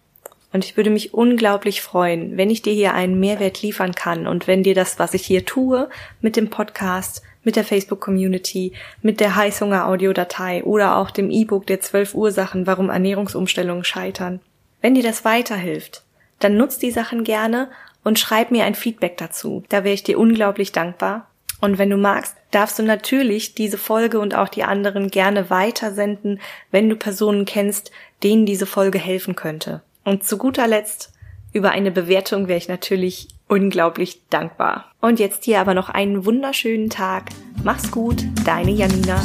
Und 0.53 0.63
ich 0.63 0.77
würde 0.77 0.89
mich 0.89 1.13
unglaublich 1.13 1.81
freuen, 1.81 2.37
wenn 2.37 2.49
ich 2.49 2.61
dir 2.61 2.73
hier 2.73 2.93
einen 2.93 3.19
Mehrwert 3.19 3.61
liefern 3.61 3.93
kann 3.93 4.25
und 4.25 4.47
wenn 4.47 4.63
dir 4.63 4.73
das, 4.73 4.97
was 4.99 5.13
ich 5.13 5.25
hier 5.25 5.45
tue, 5.45 5.89
mit 6.21 6.37
dem 6.37 6.49
Podcast, 6.49 7.21
mit 7.43 7.57
der 7.57 7.65
Facebook-Community, 7.65 8.71
mit 9.01 9.19
der 9.19 9.35
Heißhunger-Audiodatei 9.35 10.63
oder 10.63 10.95
auch 10.95 11.11
dem 11.11 11.29
E-Book 11.29 11.67
der 11.67 11.81
zwölf 11.81 12.15
Ursachen, 12.15 12.65
warum 12.65 12.89
Ernährungsumstellungen 12.89 13.83
scheitern, 13.83 14.39
wenn 14.81 14.95
dir 14.95 15.03
das 15.03 15.25
weiterhilft, 15.25 16.03
dann 16.39 16.57
nutz 16.57 16.77
die 16.77 16.91
Sachen 16.91 17.23
gerne 17.23 17.69
und 18.03 18.19
schreib 18.19 18.51
mir 18.51 18.65
ein 18.65 18.75
Feedback 18.75 19.17
dazu. 19.17 19.63
Da 19.69 19.83
wäre 19.83 19.93
ich 19.93 20.03
dir 20.03 20.19
unglaublich 20.19 20.71
dankbar. 20.71 21.27
Und 21.59 21.77
wenn 21.77 21.89
du 21.89 21.97
magst, 21.97 22.35
darfst 22.51 22.77
du 22.77 22.83
natürlich 22.83 23.55
diese 23.55 23.77
Folge 23.77 24.19
und 24.19 24.35
auch 24.35 24.47
die 24.47 24.63
anderen 24.63 25.09
gerne 25.09 25.49
weitersenden, 25.49 26.39
wenn 26.71 26.87
du 26.87 26.95
Personen 26.95 27.45
kennst, 27.45 27.91
denen 28.23 28.45
diese 28.45 28.65
Folge 28.65 28.99
helfen 28.99 29.35
könnte. 29.35 29.81
Und 30.03 30.23
zu 30.23 30.37
guter 30.37 30.67
Letzt, 30.67 31.11
über 31.53 31.71
eine 31.71 31.91
Bewertung 31.91 32.47
wäre 32.47 32.59
ich 32.59 32.67
natürlich 32.67 33.29
unglaublich 33.47 34.21
dankbar. 34.29 34.91
Und 35.01 35.19
jetzt 35.19 35.45
hier 35.45 35.59
aber 35.59 35.73
noch 35.73 35.89
einen 35.89 36.25
wunderschönen 36.25 36.89
Tag. 36.89 37.29
Mach's 37.63 37.91
gut, 37.91 38.23
deine 38.45 38.71
Janina. 38.71 39.21